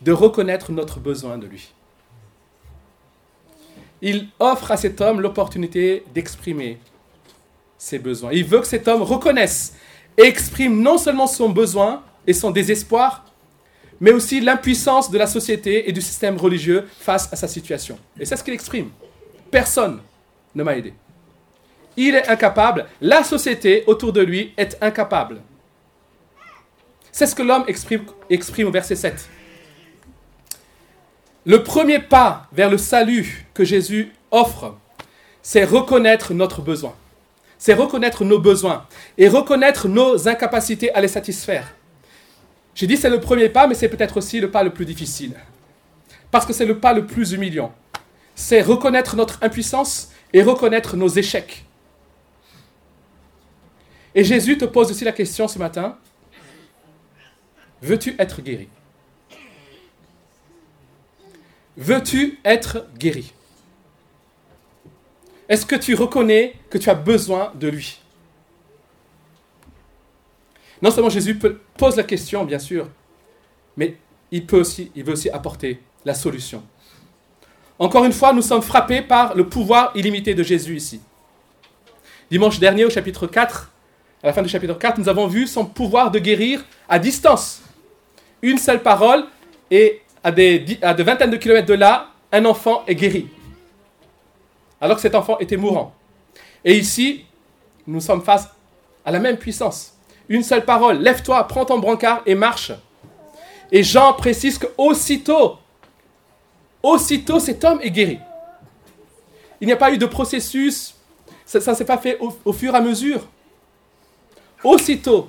de 0.00 0.10
reconnaître 0.10 0.72
notre 0.72 0.98
besoin 0.98 1.38
de 1.38 1.46
lui 1.46 1.72
il 4.02 4.28
offre 4.38 4.70
à 4.70 4.76
cet 4.76 5.00
homme 5.00 5.20
l'opportunité 5.20 6.04
d'exprimer 6.14 6.78
ses 7.76 7.98
besoins. 7.98 8.32
Il 8.32 8.44
veut 8.44 8.60
que 8.60 8.66
cet 8.66 8.88
homme 8.88 9.02
reconnaisse 9.02 9.74
et 10.16 10.22
exprime 10.22 10.80
non 10.80 10.98
seulement 10.98 11.26
son 11.26 11.48
besoin 11.48 12.02
et 12.26 12.32
son 12.32 12.50
désespoir, 12.50 13.24
mais 14.00 14.12
aussi 14.12 14.40
l'impuissance 14.40 15.10
de 15.10 15.18
la 15.18 15.26
société 15.26 15.88
et 15.88 15.92
du 15.92 16.00
système 16.00 16.36
religieux 16.36 16.86
face 16.98 17.32
à 17.32 17.36
sa 17.36 17.48
situation. 17.48 17.98
Et 18.18 18.24
c'est 18.24 18.36
ce 18.36 18.44
qu'il 18.44 18.54
exprime. 18.54 18.90
Personne 19.50 20.00
ne 20.54 20.62
m'a 20.62 20.76
aidé. 20.76 20.94
Il 21.96 22.14
est 22.14 22.28
incapable, 22.28 22.86
la 23.00 23.24
société 23.24 23.84
autour 23.86 24.12
de 24.12 24.20
lui 24.20 24.52
est 24.56 24.76
incapable. 24.80 25.40
C'est 27.12 27.26
ce 27.26 27.34
que 27.34 27.42
l'homme 27.42 27.64
exprime, 27.66 28.68
au 28.68 28.70
verset 28.70 28.94
7. 28.94 29.28
Le 31.46 31.62
premier 31.62 31.98
pas 32.00 32.48
vers 32.52 32.68
le 32.68 32.76
salut 32.76 33.46
que 33.54 33.64
Jésus 33.64 34.12
offre, 34.30 34.76
c'est 35.42 35.64
reconnaître 35.64 36.34
notre 36.34 36.60
besoin. 36.60 36.94
C'est 37.56 37.74
reconnaître 37.74 38.24
nos 38.24 38.38
besoins 38.38 38.86
et 39.16 39.28
reconnaître 39.28 39.88
nos 39.88 40.28
incapacités 40.28 40.92
à 40.92 41.00
les 41.00 41.08
satisfaire. 41.08 41.74
J'ai 42.74 42.86
dit 42.86 42.96
c'est 42.96 43.10
le 43.10 43.20
premier 43.20 43.48
pas, 43.48 43.66
mais 43.66 43.74
c'est 43.74 43.88
peut-être 43.88 44.18
aussi 44.18 44.40
le 44.40 44.50
pas 44.50 44.62
le 44.62 44.70
plus 44.70 44.84
difficile. 44.84 45.34
Parce 46.30 46.44
que 46.46 46.52
c'est 46.52 46.66
le 46.66 46.78
pas 46.78 46.92
le 46.92 47.06
plus 47.06 47.32
humiliant. 47.32 47.74
C'est 48.34 48.62
reconnaître 48.62 49.16
notre 49.16 49.42
impuissance 49.42 50.10
et 50.32 50.42
reconnaître 50.42 50.96
nos 50.96 51.08
échecs. 51.08 51.64
Et 54.14 54.24
Jésus 54.24 54.58
te 54.58 54.64
pose 54.64 54.90
aussi 54.90 55.04
la 55.04 55.12
question 55.12 55.48
ce 55.48 55.58
matin, 55.58 55.96
veux-tu 57.82 58.14
être 58.18 58.42
guéri? 58.42 58.68
Veux-tu 61.80 62.38
être 62.44 62.86
guéri? 62.98 63.32
Est-ce 65.48 65.64
que 65.64 65.76
tu 65.76 65.94
reconnais 65.94 66.54
que 66.68 66.76
tu 66.76 66.90
as 66.90 66.94
besoin 66.94 67.52
de 67.54 67.68
lui? 67.68 68.02
Non 70.82 70.90
seulement 70.90 71.08
Jésus 71.08 71.38
pose 71.78 71.96
la 71.96 72.02
question, 72.02 72.44
bien 72.44 72.58
sûr, 72.58 72.86
mais 73.78 73.96
il, 74.30 74.46
peut 74.46 74.60
aussi, 74.60 74.92
il 74.94 75.04
veut 75.04 75.14
aussi 75.14 75.30
apporter 75.30 75.80
la 76.04 76.12
solution. 76.12 76.62
Encore 77.78 78.04
une 78.04 78.12
fois, 78.12 78.34
nous 78.34 78.42
sommes 78.42 78.60
frappés 78.60 79.00
par 79.00 79.34
le 79.34 79.48
pouvoir 79.48 79.92
illimité 79.94 80.34
de 80.34 80.42
Jésus 80.42 80.76
ici. 80.76 81.00
Dimanche 82.30 82.58
dernier, 82.60 82.84
au 82.84 82.90
chapitre 82.90 83.26
4, 83.26 83.72
à 84.22 84.26
la 84.26 84.32
fin 84.34 84.42
du 84.42 84.50
chapitre 84.50 84.74
4, 84.74 84.98
nous 84.98 85.08
avons 85.08 85.26
vu 85.26 85.46
son 85.46 85.64
pouvoir 85.64 86.10
de 86.10 86.18
guérir 86.18 86.62
à 86.90 86.98
distance. 86.98 87.62
Une 88.42 88.58
seule 88.58 88.82
parole 88.82 89.24
et 89.70 90.02
à 90.22 90.30
des, 90.32 90.78
à 90.82 90.92
vingtaines 90.94 91.30
de 91.30 91.36
kilomètres 91.36 91.68
de 91.68 91.74
là, 91.74 92.08
un 92.32 92.44
enfant 92.44 92.84
est 92.86 92.94
guéri. 92.94 93.28
Alors 94.80 94.96
que 94.96 95.02
cet 95.02 95.14
enfant 95.14 95.38
était 95.38 95.56
mourant. 95.56 95.94
Et 96.64 96.76
ici, 96.76 97.24
nous 97.86 98.00
sommes 98.00 98.22
face 98.22 98.48
à 99.04 99.10
la 99.10 99.18
même 99.18 99.36
puissance. 99.36 99.94
Une 100.28 100.42
seule 100.42 100.64
parole, 100.64 100.98
lève-toi, 100.98 101.46
prends 101.48 101.64
ton 101.64 101.78
brancard 101.78 102.22
et 102.26 102.34
marche. 102.34 102.72
Et 103.72 103.82
Jean 103.82 104.12
précise 104.14 104.58
que 104.58 104.66
aussitôt, 104.76 105.58
aussitôt 106.82 107.38
cet 107.40 107.64
homme 107.64 107.80
est 107.82 107.90
guéri. 107.90 108.18
Il 109.60 109.66
n'y 109.66 109.72
a 109.72 109.76
pas 109.76 109.92
eu 109.92 109.98
de 109.98 110.06
processus, 110.06 110.94
ça 111.44 111.58
ne 111.58 111.76
s'est 111.76 111.84
pas 111.84 111.98
fait 111.98 112.18
au, 112.44 112.52
fur 112.52 112.74
et 112.74 112.76
à 112.76 112.80
mesure. 112.80 113.26
Aussitôt, 114.64 115.28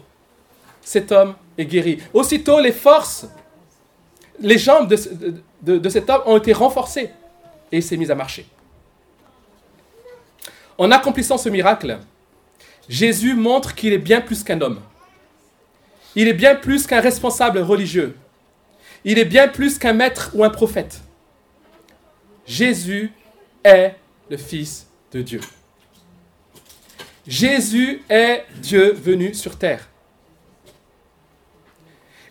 cet 0.82 1.12
homme 1.12 1.36
est 1.58 1.65
guéri. 1.65 1.99
Aussitôt, 2.13 2.60
les 2.60 2.71
forces, 2.71 3.27
les 4.41 4.58
jambes 4.58 4.93
de, 5.62 5.89
cet 5.89 6.10
homme 6.10 6.21
ont 6.25 6.38
été 6.38 6.54
renforcées 6.54 7.10
et 7.71 7.77
il 7.77 7.84
s'est 7.84 7.97
mis 7.97 8.12
à 8.12 8.15
marcher. 8.15 8.45
En 10.77 10.91
accomplissant 10.91 11.38
ce 11.38 11.49
miracle, 11.49 11.99
Jésus 12.89 13.36
montre 13.36 13.75
qu'il 13.75 13.93
est 13.93 13.99
bien 13.99 14.21
plus 14.21 14.43
qu'un 14.43 14.60
homme. 14.62 14.82
Il 16.15 16.27
est 16.27 16.34
bien 16.34 16.56
plus 16.56 16.88
qu'un 16.88 16.99
responsable 16.99 17.60
religieux. 17.60 18.17
Il 19.06 19.17
est 19.17 19.25
bien 19.25 19.47
plus 19.47 19.77
qu'un 19.77 19.93
maître 19.93 20.32
ou 20.34 20.43
un 20.43 20.49
prophète. 20.49 21.01
Jésus 22.45 23.12
est 23.63 23.95
le 24.30 24.38
Fils 24.38 24.88
de 25.12 25.21
Dieu. 25.21 25.39
Jésus 27.27 28.01
est 28.10 28.45
Dieu 28.58 28.91
venu 28.93 29.34
sur 29.34 29.58
terre. 29.58 29.88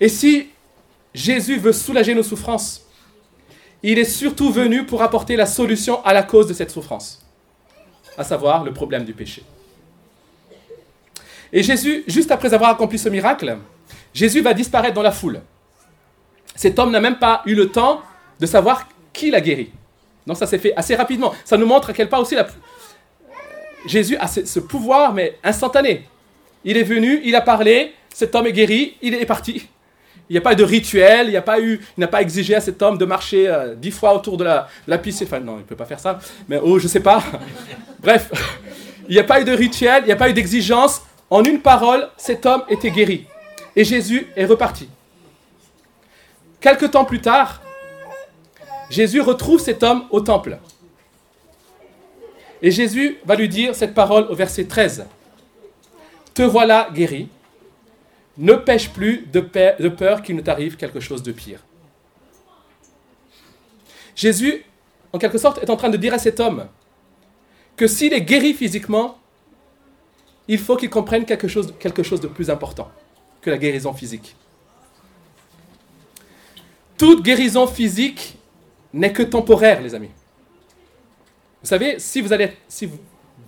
Et 0.01 0.09
si 0.09 0.51
Jésus 1.14 1.57
veut 1.59 1.73
soulager 1.73 2.14
nos 2.14 2.23
souffrances, 2.23 2.87
il 3.83 3.99
est 3.99 4.05
surtout 4.05 4.51
venu 4.51 4.85
pour 4.85 5.03
apporter 5.03 5.37
la 5.37 5.46
solution 5.46 6.05
à 6.05 6.12
la 6.12 6.23
cause 6.23 6.46
de 6.46 6.53
cette 6.53 6.70
souffrance, 6.70 7.25
à 8.16 8.25
savoir 8.25 8.62
le 8.62 8.73
problème 8.73 9.05
du 9.05 9.12
péché. 9.12 9.42
Et 11.53 11.62
Jésus, 11.62 12.05
juste 12.07 12.31
après 12.31 12.55
avoir 12.55 12.70
accompli 12.70 12.99
ce 12.99 13.09
miracle, 13.09 13.59
Jésus 14.14 14.40
va 14.40 14.55
disparaître 14.55 14.94
dans 14.94 15.03
la 15.03 15.11
foule. 15.12 15.40
Cet 16.55 16.79
homme 16.79 16.90
n'a 16.90 17.01
même 17.01 17.18
pas 17.18 17.42
eu 17.46 17.55
le 17.55 17.70
temps 17.70 18.03
de 18.38 18.46
savoir 18.46 18.88
qui 19.12 19.31
l'a 19.31 19.40
guéri. 19.40 19.73
Donc 20.27 20.37
ça 20.37 20.46
s'est 20.46 20.59
fait 20.59 20.75
assez 20.77 20.94
rapidement. 20.94 21.35
Ça 21.44 21.57
nous 21.57 21.66
montre 21.66 21.90
à 21.90 21.92
quel 21.92 22.09
point 22.09 22.18
aussi 22.18 22.35
la... 22.35 22.46
Jésus 23.87 24.16
a 24.18 24.29
ce 24.29 24.61
pouvoir, 24.61 25.14
mais 25.14 25.38
instantané. 25.42 26.07
Il 26.64 26.77
est 26.77 26.83
venu, 26.83 27.20
il 27.25 27.35
a 27.35 27.40
parlé, 27.40 27.94
cet 28.12 28.35
homme 28.35 28.46
est 28.46 28.53
guéri, 28.53 28.96
il 29.01 29.14
est 29.14 29.27
parti. 29.27 29.66
Il 30.31 30.35
n'y 30.35 30.38
a 30.38 30.43
pas 30.43 30.55
de 30.55 30.62
rituel, 30.62 31.27
il 31.27 31.33
n'a 31.33 31.43
pas 31.43 31.61
eu, 31.61 31.81
exigé 32.21 32.55
à 32.55 32.61
cet 32.61 32.81
homme 32.83 32.97
de 32.97 33.05
marcher 33.05 33.49
euh, 33.49 33.75
dix 33.75 33.90
fois 33.90 34.14
autour 34.14 34.37
de 34.37 34.45
la, 34.45 34.69
la 34.87 34.97
piscine. 34.97 35.27
Non, 35.43 35.57
il 35.57 35.59
ne 35.59 35.62
peut 35.64 35.75
pas 35.75 35.87
faire 35.87 35.99
ça. 35.99 36.21
Mais 36.49 36.61
oh, 36.62 36.79
je 36.79 36.87
sais 36.87 37.01
pas. 37.01 37.21
Bref, 37.99 38.31
il 39.09 39.14
n'y 39.14 39.19
a 39.19 39.25
pas 39.25 39.40
eu 39.40 39.45
de 39.45 39.51
rituel, 39.51 40.05
il 40.05 40.07
n'y 40.07 40.12
a 40.12 40.16
pas 40.16 40.31
eu 40.31 40.33
d'exigence. 40.33 41.03
En 41.31 41.43
une 41.43 41.61
parole, 41.61 42.09
cet 42.16 42.47
homme 42.47 42.62
était 42.69 42.93
guéri. 42.93 43.27
Et 43.75 43.83
Jésus 43.83 44.29
est 44.37 44.45
reparti. 44.45 44.88
Quelque 46.61 46.87
temps 46.87 47.05
plus 47.05 47.21
tard, 47.21 47.61
Jésus 48.88 49.21
retrouve 49.21 49.59
cet 49.59 49.83
homme 49.83 50.05
au 50.11 50.21
temple. 50.21 50.59
Et 52.62 52.71
Jésus 52.71 53.19
va 53.25 53.35
lui 53.35 53.49
dire 53.49 53.75
cette 53.75 53.95
parole 53.95 54.27
au 54.31 54.37
verset 54.37 54.66
13. 54.66 55.07
Te 56.35 56.43
voilà 56.43 56.88
guéri. 56.95 57.29
Ne 58.40 58.55
pêche 58.55 58.88
plus 58.88 59.26
de, 59.31 59.40
peur 59.40 60.22
qu'il 60.22 60.35
ne 60.35 60.40
t'arrive 60.40 60.79
quelque 60.79 60.98
chose 60.98 61.22
de 61.22 61.31
pire. 61.31 61.61
Jésus, 64.16 64.64
en 65.12 65.18
quelque 65.18 65.37
sorte, 65.37 65.59
est 65.59 65.68
en 65.68 65.76
train 65.76 65.90
de 65.90 65.98
dire 65.98 66.14
à 66.14 66.18
cet 66.18 66.40
homme 66.40 66.66
que 67.76 67.87
s'il 67.87 68.14
est 68.14 68.22
guéri 68.22 68.55
physiquement, 68.55 69.18
il 70.48 70.59
faut 70.59 70.74
qu'il 70.76 70.88
comprenne 70.88 71.26
quelque 71.26 71.48
chose, 71.48 71.66
de 71.66 72.26
plus 72.29 72.48
important 72.48 72.90
que 73.42 73.50
la 73.50 73.59
guérison 73.59 73.92
physique. 73.92 74.35
Toute 76.96 77.22
guérison 77.22 77.66
physique 77.66 78.38
n'est 78.94 79.12
que 79.12 79.22
temporaire, 79.22 79.83
les 79.83 79.94
amis. 79.94 80.11
Vous 81.62 81.68
savez, 81.68 81.98
si 81.98 82.22
vous, 82.22 82.33
allez, 82.33 82.57
si 82.68 82.87
vous, 82.87 82.98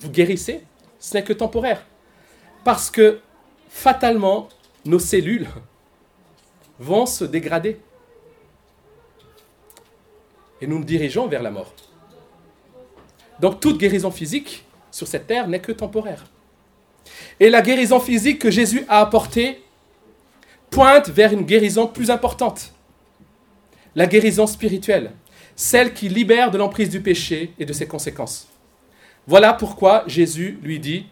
vous 0.01 0.11
guérissez, 0.11 0.61
ce 0.99 1.15
n'est 1.15 1.25
que 1.25 1.33
temporaire. 1.33 1.83
Parce 2.63 2.91
que 2.91 3.21
fatalement, 3.71 4.51
nos 4.85 4.99
cellules 4.99 5.49
vont 6.79 7.07
se 7.07 7.25
dégrader. 7.25 7.79
Et 10.61 10.67
nous 10.67 10.79
nous 10.79 10.85
dirigeons 10.85 11.27
vers 11.27 11.43
la 11.43 11.51
mort. 11.51 11.73
Donc 13.41 13.61
toute 13.61 13.79
guérison 13.79 14.11
physique 14.11 14.65
sur 14.91 15.07
cette 15.07 15.27
terre 15.27 15.49
n'est 15.49 15.61
que 15.61 15.73
temporaire. 15.73 16.25
Et 17.41 17.51
la 17.51 17.63
guérison 17.63 17.99
physique 17.99 18.41
que 18.41 18.51
Jésus 18.51 18.85
a 18.89 19.01
apportée 19.01 19.63
pointe 20.71 21.09
vers 21.09 21.33
une 21.33 21.43
guérison 21.43 21.87
plus 21.87 22.11
importante. 22.11 22.73
La 23.95 24.07
guérison 24.07 24.47
spirituelle, 24.47 25.13
celle 25.57 25.93
qui 25.93 26.09
libère 26.09 26.51
de 26.51 26.59
l'emprise 26.59 26.89
du 26.89 27.01
péché 27.01 27.53
et 27.59 27.67
de 27.67 27.73
ses 27.73 27.87
conséquences. 27.87 28.49
Voilà 29.27 29.53
pourquoi 29.53 30.05
Jésus 30.07 30.59
lui 30.63 30.81
dit, 30.81 31.07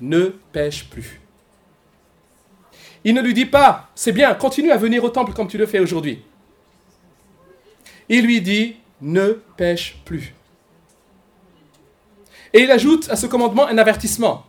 ne 0.00 0.26
pêche 0.52 0.88
plus. 0.88 1.20
Il 3.04 3.14
ne 3.14 3.22
lui 3.22 3.34
dit 3.34 3.46
pas, 3.46 3.88
c'est 3.94 4.12
bien, 4.12 4.34
continue 4.34 4.70
à 4.70 4.76
venir 4.76 5.02
au 5.04 5.08
temple 5.08 5.32
comme 5.32 5.48
tu 5.48 5.58
le 5.58 5.66
fais 5.66 5.78
aujourd'hui. 5.78 6.22
Il 8.08 8.24
lui 8.24 8.40
dit, 8.40 8.76
ne 9.00 9.38
pêche 9.56 9.96
plus. 10.04 10.34
Et 12.52 12.62
il 12.62 12.70
ajoute 12.70 13.08
à 13.10 13.16
ce 13.16 13.26
commandement 13.26 13.66
un 13.66 13.78
avertissement 13.78 14.44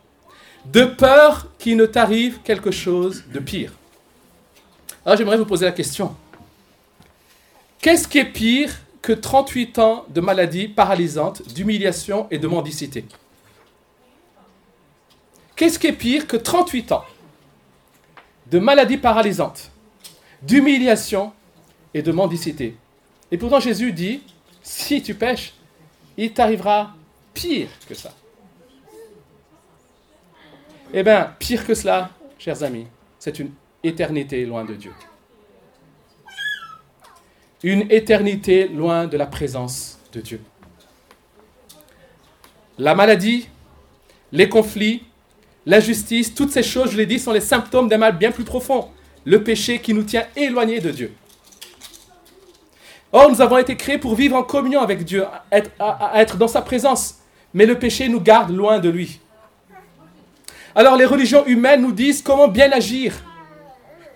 de 0.66 0.84
peur 0.86 1.48
qu'il 1.58 1.78
ne 1.78 1.86
t'arrive 1.86 2.40
quelque 2.44 2.72
chose 2.72 3.24
de 3.32 3.40
pire. 3.40 3.74
Alors 5.06 5.18
j'aimerais 5.18 5.38
vous 5.38 5.46
poser 5.46 5.66
la 5.66 5.72
question. 5.72 6.16
Qu'est-ce 7.80 8.08
qui 8.08 8.20
est 8.20 8.26
pire 8.26 8.72
que 9.02 9.14
38 9.14 9.80
ans 9.80 10.06
de 10.10 10.22
maladie 10.22 10.68
paralysante, 10.68 11.48
d'humiliation 11.52 12.28
et 12.30 12.38
de 12.38 12.48
mendicité? 12.48 13.06
Qu'est-ce 15.56 15.80
qui 15.80 15.88
est 15.88 15.94
pire 15.94 16.28
que 16.28 16.38
38 16.38 16.92
ans? 16.92 17.04
De 18.52 18.60
maladie 18.60 18.98
paralysante, 18.98 19.72
d'humiliation 20.42 21.32
et 21.94 22.02
de 22.02 22.12
mendicité 22.12 22.76
Et 23.32 23.38
pourtant 23.38 23.62
Jésus 23.62 23.94
dit, 23.94 24.22
si 24.62 25.02
tu 25.02 25.16
pêches, 25.16 25.54
il 26.18 26.34
t'arrivera 26.34 26.94
pire 27.34 27.70
que 27.88 27.96
ça. 27.96 28.14
Eh 30.94 31.02
bien, 31.02 31.34
pire 31.40 31.66
que 31.66 31.74
cela, 31.74 32.10
chers 32.38 32.62
amis, 32.64 32.88
c'est 33.18 33.40
une 33.40 33.52
éternité 33.84 34.46
loin 34.46 34.66
de 34.66 34.76
Dieu. 34.76 34.92
Une 37.64 37.90
éternité 37.90 38.68
loin 38.68 39.08
de 39.08 39.16
la 39.16 39.28
présence 39.28 39.98
de 40.12 40.20
Dieu. 40.20 40.42
La 42.78 42.96
maladie, 42.96 43.48
les 44.34 44.50
conflits, 44.50 45.06
l'injustice, 45.66 46.34
toutes 46.34 46.52
ces 46.52 46.64
choses, 46.64 46.92
je 46.92 46.98
l'ai 46.98 47.06
dit, 47.06 47.20
sont 47.20 47.32
les 47.32 47.42
symptômes 47.42 47.88
d'un 47.88 47.98
mal 47.98 48.18
bien 48.18 48.32
plus 48.32 48.44
profond. 48.44 48.90
Le 49.26 49.44
péché 49.44 49.80
qui 49.80 49.94
nous 49.94 50.04
tient 50.04 50.26
éloignés 50.36 50.80
de 50.80 50.92
Dieu. 50.92 51.14
Or, 53.12 53.30
nous 53.30 53.42
avons 53.42 53.58
été 53.58 53.76
créés 53.76 53.98
pour 53.98 54.16
vivre 54.16 54.36
en 54.36 54.44
communion 54.44 54.82
avec 54.82 55.04
Dieu, 55.04 55.26
à 55.80 56.22
être 56.22 56.38
dans 56.38 56.48
sa 56.48 56.62
présence. 56.62 57.20
Mais 57.54 57.66
le 57.66 57.78
péché 57.78 58.08
nous 58.08 58.22
garde 58.22 58.52
loin 58.52 58.80
de 58.80 58.90
lui. 58.90 59.20
Alors 60.74 60.96
les 60.96 61.06
religions 61.06 61.46
humaines 61.46 61.82
nous 61.82 61.92
disent 61.92 62.22
comment 62.22 62.48
bien 62.48 62.72
agir, 62.72 63.14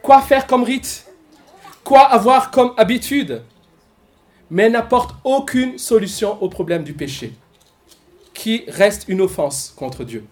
quoi 0.01 0.21
faire 0.21 0.47
comme 0.47 0.63
rite, 0.63 1.05
quoi 1.83 2.03
avoir 2.03 2.49
comme 2.49 2.73
habitude, 2.77 3.41
mais 4.49 4.69
n'apportent 4.69 5.15
aucune 5.25 5.77
solution 5.77 6.41
au 6.41 6.47
problème 6.47 6.85
du 6.85 6.93
péché, 6.93 7.33
qui 8.33 8.63
reste 8.69 9.09
une 9.09 9.19
offense 9.19 9.73
contre 9.75 10.05
Dieu. 10.05 10.25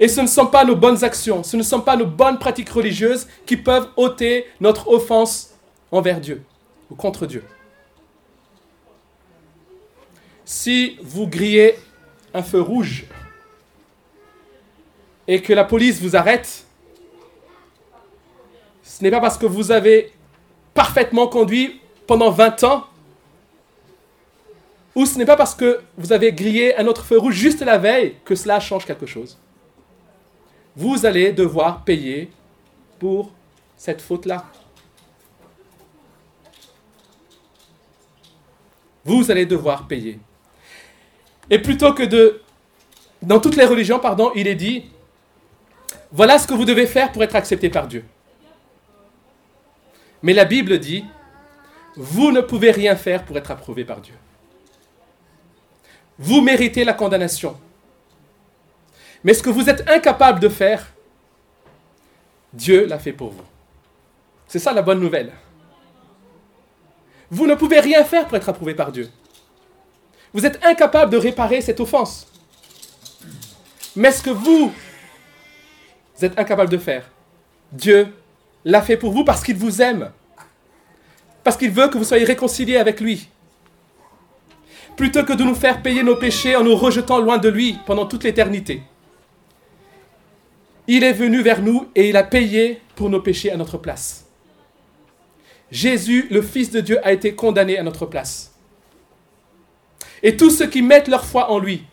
Et 0.00 0.08
ce 0.08 0.20
ne 0.20 0.26
sont 0.26 0.46
pas 0.46 0.64
nos 0.64 0.76
bonnes 0.76 1.02
actions, 1.02 1.42
ce 1.42 1.56
ne 1.56 1.62
sont 1.62 1.80
pas 1.80 1.96
nos 1.96 2.06
bonnes 2.06 2.38
pratiques 2.38 2.68
religieuses 2.70 3.26
qui 3.46 3.56
peuvent 3.56 3.88
ôter 3.96 4.46
notre 4.60 4.88
offense 4.88 5.54
envers 5.90 6.20
Dieu 6.20 6.42
ou 6.90 6.94
contre 6.94 7.26
Dieu. 7.26 7.44
Si 10.44 10.98
vous 11.02 11.26
grillez 11.26 11.74
un 12.32 12.42
feu 12.42 12.60
rouge 12.60 13.06
et 15.26 15.42
que 15.42 15.52
la 15.52 15.64
police 15.64 16.00
vous 16.00 16.16
arrête, 16.16 16.64
ce 18.82 19.02
n'est 19.02 19.10
pas 19.10 19.20
parce 19.20 19.36
que 19.36 19.46
vous 19.46 19.72
avez 19.72 20.12
parfaitement 20.74 21.26
conduit 21.26 21.80
pendant 22.06 22.30
20 22.30 22.64
ans, 22.64 22.86
ou 24.94 25.06
ce 25.06 25.18
n'est 25.18 25.26
pas 25.26 25.36
parce 25.36 25.54
que 25.54 25.80
vous 25.96 26.12
avez 26.12 26.32
grillé 26.32 26.76
un 26.76 26.86
autre 26.86 27.04
feu 27.04 27.18
rouge 27.18 27.34
juste 27.34 27.60
la 27.62 27.78
veille 27.78 28.16
que 28.24 28.34
cela 28.34 28.58
change 28.58 28.86
quelque 28.86 29.06
chose. 29.06 29.38
Vous 30.78 31.04
allez 31.06 31.32
devoir 31.32 31.82
payer 31.82 32.30
pour 33.00 33.32
cette 33.76 34.00
faute-là. 34.00 34.44
Vous 39.04 39.28
allez 39.32 39.44
devoir 39.44 39.88
payer. 39.88 40.20
Et 41.50 41.58
plutôt 41.58 41.94
que 41.94 42.04
de... 42.04 42.42
Dans 43.20 43.40
toutes 43.40 43.56
les 43.56 43.64
religions, 43.64 43.98
pardon, 43.98 44.30
il 44.36 44.46
est 44.46 44.54
dit, 44.54 44.84
voilà 46.12 46.38
ce 46.38 46.46
que 46.46 46.54
vous 46.54 46.64
devez 46.64 46.86
faire 46.86 47.10
pour 47.10 47.24
être 47.24 47.34
accepté 47.34 47.70
par 47.70 47.88
Dieu. 47.88 48.04
Mais 50.22 50.32
la 50.32 50.44
Bible 50.44 50.78
dit, 50.78 51.04
vous 51.96 52.30
ne 52.30 52.40
pouvez 52.40 52.70
rien 52.70 52.94
faire 52.94 53.24
pour 53.24 53.36
être 53.36 53.50
approuvé 53.50 53.84
par 53.84 54.00
Dieu. 54.00 54.14
Vous 56.20 56.40
méritez 56.40 56.84
la 56.84 56.92
condamnation. 56.92 57.58
Mais 59.24 59.34
ce 59.34 59.42
que 59.42 59.50
vous 59.50 59.68
êtes 59.68 59.88
incapable 59.88 60.40
de 60.40 60.48
faire, 60.48 60.86
Dieu 62.52 62.86
l'a 62.86 62.98
fait 62.98 63.12
pour 63.12 63.30
vous. 63.30 63.42
C'est 64.46 64.58
ça 64.58 64.72
la 64.72 64.82
bonne 64.82 65.00
nouvelle. 65.00 65.32
Vous 67.30 67.46
ne 67.46 67.54
pouvez 67.54 67.80
rien 67.80 68.04
faire 68.04 68.26
pour 68.26 68.36
être 68.36 68.48
approuvé 68.48 68.74
par 68.74 68.90
Dieu. 68.90 69.10
Vous 70.32 70.46
êtes 70.46 70.64
incapable 70.64 71.12
de 71.12 71.18
réparer 71.18 71.60
cette 71.60 71.80
offense. 71.80 72.26
Mais 73.96 74.12
ce 74.12 74.22
que 74.22 74.30
vous, 74.30 74.72
êtes 76.22 76.38
incapable 76.38 76.70
de 76.70 76.78
faire, 76.78 77.10
Dieu 77.72 78.08
l'a 78.64 78.82
fait 78.82 78.96
pour 78.96 79.12
vous 79.12 79.24
parce 79.24 79.42
qu'il 79.42 79.56
vous 79.56 79.82
aime. 79.82 80.10
Parce 81.44 81.56
qu'il 81.56 81.70
veut 81.70 81.88
que 81.88 81.98
vous 81.98 82.04
soyez 82.04 82.24
réconciliés 82.24 82.76
avec 82.76 83.00
lui. 83.00 83.28
Plutôt 84.96 85.24
que 85.24 85.32
de 85.32 85.44
nous 85.44 85.54
faire 85.54 85.82
payer 85.82 86.02
nos 86.02 86.16
péchés 86.16 86.56
en 86.56 86.64
nous 86.64 86.76
rejetant 86.76 87.18
loin 87.18 87.38
de 87.38 87.48
lui 87.48 87.78
pendant 87.86 88.06
toute 88.06 88.24
l'éternité. 88.24 88.82
Il 90.88 91.04
est 91.04 91.12
venu 91.12 91.42
vers 91.42 91.62
nous 91.62 91.88
et 91.94 92.08
il 92.08 92.16
a 92.16 92.24
payé 92.24 92.82
pour 92.96 93.10
nos 93.10 93.20
péchés 93.20 93.52
à 93.52 93.56
notre 93.56 93.78
place. 93.78 94.26
Jésus, 95.70 96.26
le 96.30 96.42
Fils 96.42 96.70
de 96.70 96.80
Dieu, 96.80 96.98
a 97.06 97.12
été 97.12 97.34
condamné 97.34 97.78
à 97.78 97.82
notre 97.82 98.06
place. 98.06 98.54
Et 100.22 100.36
tous 100.36 100.50
ceux 100.50 100.66
qui 100.66 100.82
mettent 100.82 101.08
leur 101.08 101.24
foi 101.24 101.50
en 101.50 101.58
lui, 101.58 101.84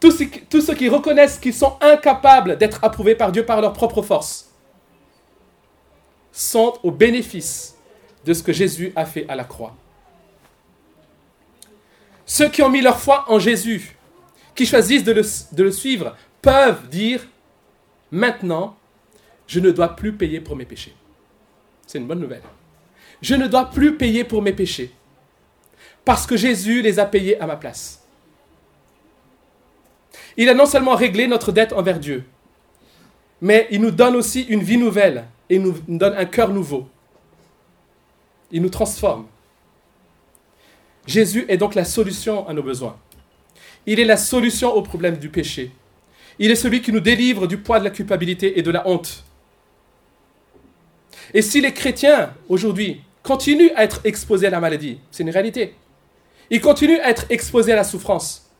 tous 0.00 0.12
ceux, 0.12 0.74
qui 0.74 0.88
reconnaissent 0.88 1.38
qu'ils 1.38 1.52
sont 1.52 1.76
incapables 1.82 2.56
d'être 2.56 2.82
approuvés 2.82 3.14
par 3.14 3.32
Dieu 3.32 3.44
par 3.44 3.60
leur 3.60 3.74
propre 3.74 4.00
force, 4.00 4.50
sont 6.32 6.78
au 6.82 6.90
bénéfice 6.90 7.76
de 8.24 8.32
ce 8.32 8.42
que 8.42 8.52
Jésus 8.52 8.92
a 8.96 9.04
fait 9.04 9.26
à 9.28 9.36
la 9.36 9.44
croix. 9.44 9.74
Ceux 12.24 12.48
qui 12.48 12.62
ont 12.62 12.70
mis 12.70 12.80
leur 12.80 12.98
foi 12.98 13.24
en 13.28 13.38
Jésus, 13.38 13.98
qui 14.54 14.64
choisissent 14.64 15.04
de 15.04 15.12
le, 15.62 15.72
suivre, 15.72 16.16
peuvent 16.40 16.88
dire, 16.88 17.26
maintenant, 18.10 18.76
je 19.46 19.60
ne 19.60 19.70
dois 19.70 19.96
plus 19.96 20.12
payer 20.12 20.40
pour 20.40 20.56
mes 20.56 20.64
péchés. 20.64 20.94
C'est 21.86 21.98
une 21.98 22.06
bonne 22.06 22.20
nouvelle. 22.20 22.42
Je 23.20 23.34
ne 23.34 23.46
dois 23.46 23.70
plus 23.70 23.96
payer 23.96 24.24
pour 24.24 24.42
mes 24.42 24.52
péchés, 24.52 24.92
parce 26.04 26.26
que 26.26 26.36
Jésus 26.36 26.82
les 26.82 26.98
a 26.98 27.04
payés 27.04 27.40
à 27.40 27.46
ma 27.46 27.56
place. 27.56 28.02
Il 30.36 30.48
a 30.48 30.54
non 30.54 30.66
seulement 30.66 30.94
réglé 30.94 31.26
notre 31.26 31.52
dette 31.52 31.72
envers 31.72 31.98
Dieu, 31.98 32.24
mais 33.40 33.66
il 33.70 33.80
nous 33.80 33.90
donne 33.90 34.16
aussi 34.16 34.42
une 34.42 34.62
vie 34.62 34.78
nouvelle 34.78 35.24
et 35.48 35.58
nous 35.58 35.74
donne 35.88 36.14
un 36.14 36.24
cœur 36.24 36.50
nouveau. 36.50 36.88
Il 38.52 38.62
nous 38.62 38.68
transforme. 38.70 39.26
Jésus 41.06 41.44
est 41.48 41.56
donc 41.56 41.74
la 41.74 41.84
solution 41.84 42.46
à 42.48 42.52
nos 42.52 42.62
besoins. 42.62 42.96
Il 43.86 43.98
est 43.98 44.04
la 44.04 44.16
solution 44.16 44.72
au 44.72 44.82
problème 44.82 45.16
du 45.16 45.28
péché. 45.28 45.72
Il 46.40 46.50
est 46.50 46.56
celui 46.56 46.82
qui 46.82 46.90
nous 46.90 47.00
délivre 47.00 47.46
du 47.46 47.58
poids 47.58 47.78
de 47.78 47.84
la 47.84 47.90
culpabilité 47.90 48.58
et 48.58 48.62
de 48.62 48.70
la 48.70 48.88
honte. 48.88 49.24
Et 51.32 51.42
si 51.42 51.60
les 51.60 51.72
chrétiens, 51.72 52.34
aujourd'hui, 52.48 53.02
continuent 53.22 53.70
à 53.76 53.84
être 53.84 54.00
exposés 54.04 54.48
à 54.48 54.50
la 54.50 54.58
maladie, 54.58 54.98
c'est 55.12 55.22
une 55.22 55.30
réalité, 55.30 55.74
ils 56.48 56.60
continuent 56.60 56.98
à 57.00 57.10
être 57.10 57.26
exposés 57.28 57.72
à 57.72 57.76
la 57.76 57.84
souffrance, 57.84 58.50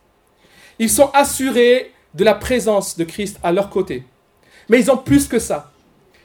ils 0.79 0.91
sont 0.91 1.11
assurés 1.13 1.93
de 2.15 2.23
la 2.23 2.35
présence 2.35 2.97
de 2.97 3.05
Christ 3.05 3.39
à 3.43 3.51
leur 3.51 3.71
côté. 3.71 4.05
Mais 4.69 4.79
ils 4.79 4.91
ont 4.91 4.97
plus 4.97 5.27
que 5.27 5.39
ça. 5.39 5.73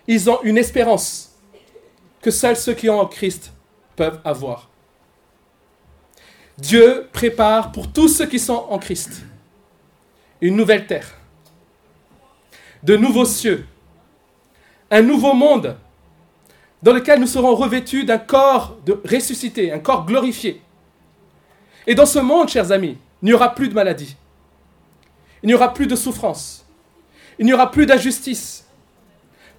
Ils 0.08 0.30
ont 0.30 0.42
une 0.44 0.58
espérance 0.58 1.36
que 2.22 2.32
seuls 2.32 2.56
ceux 2.56 2.74
qui 2.74 2.90
ont 2.90 3.00
en 3.00 3.06
Christ 3.06 3.52
peuvent 3.96 4.20
avoir. 4.24 4.70
Dieu 6.58 7.08
prépare 7.12 7.72
pour 7.72 7.92
tous 7.92 8.08
ceux 8.08 8.26
qui 8.28 8.40
sont 8.40 8.66
en 8.70 8.78
Christ 8.78 9.24
une 10.42 10.56
nouvelle 10.56 10.86
terre, 10.86 11.18
de 12.84 12.96
nouveaux 12.96 13.26
cieux, 13.26 13.66
un 14.92 15.02
nouveau 15.02 15.34
monde 15.34 15.78
dans 16.82 16.94
lequel 16.94 17.20
nous 17.20 17.28
serons 17.28 17.56
revêtus 17.56 18.04
d'un 18.06 18.18
corps 18.18 18.78
de 18.86 19.02
ressuscité, 19.10 19.72
un 19.72 19.80
corps 19.80 20.06
glorifié. 20.06 20.62
Et 21.88 21.96
dans 21.96 22.06
ce 22.06 22.20
monde, 22.20 22.50
chers 22.50 22.72
amis, 22.72 22.98
il 23.22 23.26
n'y 23.26 23.34
aura 23.34 23.56
plus 23.56 23.70
de 23.70 23.74
maladie, 23.74 24.16
il 25.42 25.48
n'y 25.48 25.54
aura 25.54 25.74
plus 25.74 25.88
de 25.88 25.96
souffrance. 25.96 26.66
Il 27.38 27.46
n'y 27.46 27.54
aura 27.54 27.72
plus 27.72 27.86
d'injustice. 27.86 28.66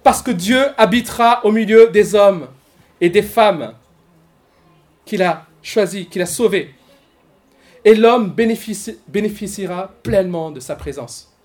Parce 0.03 0.21
que 0.21 0.31
Dieu 0.31 0.61
habitera 0.77 1.45
au 1.45 1.51
milieu 1.51 1.89
des 1.89 2.15
hommes 2.15 2.47
et 3.01 3.09
des 3.09 3.21
femmes 3.21 3.73
qu'il 5.05 5.21
a 5.21 5.45
choisis, 5.61 6.07
qu'il 6.07 6.21
a 6.21 6.25
sauvés. 6.25 6.73
Et 7.83 7.95
l'homme 7.95 8.33
bénéficiera 9.07 9.93
pleinement 10.03 10.51
de 10.51 10.59
sa 10.59 10.75
présence. 10.75 11.36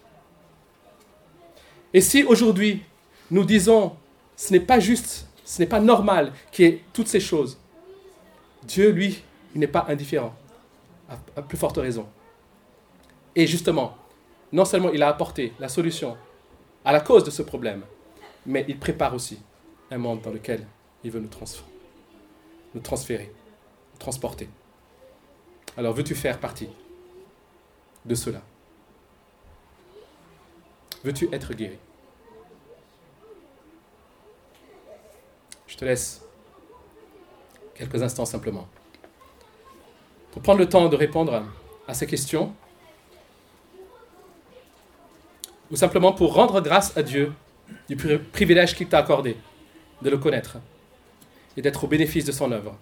Et 1.95 2.01
si 2.01 2.25
aujourd'hui 2.25 2.83
nous 3.31 3.45
disons 3.45 3.97
ce 4.37 4.53
n'est 4.53 4.61
pas 4.61 4.81
juste, 4.81 5.27
ce 5.45 5.61
n'est 5.61 5.69
pas 5.69 5.81
normal 5.81 6.33
qu'il 6.51 6.65
y 6.65 6.69
ait 6.69 6.85
toutes 6.93 7.09
ces 7.09 7.21
choses, 7.21 7.59
Dieu, 8.65 8.91
lui, 8.91 9.23
il 9.55 9.61
n'est 9.61 9.67
pas 9.67 9.87
indifférent, 9.89 10.35
à 11.37 11.43
plus 11.43 11.59
forte 11.59 11.77
raison. 11.77 12.07
Et 13.35 13.47
justement, 13.47 13.97
non 14.53 14.65
seulement 14.65 14.91
il 14.91 15.03
a 15.03 15.09
apporté 15.09 15.53
la 15.59 15.69
solution 15.69 16.17
à 16.85 16.93
la 16.93 17.01
cause 17.01 17.25
de 17.25 17.31
ce 17.31 17.43
problème, 17.43 17.83
mais 18.47 18.65
il 18.69 18.79
prépare 18.79 19.15
aussi 19.15 19.39
un 19.91 19.99
monde 19.99 20.23
dans 20.23 20.31
lequel 20.31 20.67
il 21.05 21.11
veut 21.11 21.21
nous, 21.21 21.31
nous 22.75 22.81
transférer, 22.81 23.33
nous 23.93 23.99
transporter. 23.99 24.49
Alors 25.77 25.95
veux-tu 25.95 26.15
faire 26.15 26.39
partie 26.39 26.69
de 28.05 28.15
cela? 28.15 28.43
Veux-tu 31.05 31.29
être 31.33 31.53
guéri? 31.55 31.79
Je 35.67 35.77
te 35.77 35.85
laisse 35.85 36.23
quelques 37.75 38.03
instants 38.03 38.27
simplement 38.27 38.69
pour 40.31 40.43
prendre 40.43 40.59
le 40.59 40.69
temps 40.69 40.89
de 40.89 40.97
répondre 40.97 41.45
à 41.89 41.95
ces 41.95 42.07
questions 42.07 42.55
ou 45.71 45.77
simplement 45.77 46.13
pour 46.13 46.35
rendre 46.35 46.61
grâce 46.61 46.97
à 46.97 47.03
Dieu 47.03 47.33
du 47.89 47.97
privilège 47.97 48.77
qu'il 48.77 48.89
t'a 48.89 48.99
accordé 48.99 49.37
de 50.03 50.11
le 50.11 50.19
connaître 50.19 50.59
et 51.57 51.63
d'être 51.63 51.85
au 51.85 51.87
bénéfice 51.87 52.25
de 52.25 52.33
son 52.33 52.53
œuvre. 52.53 52.77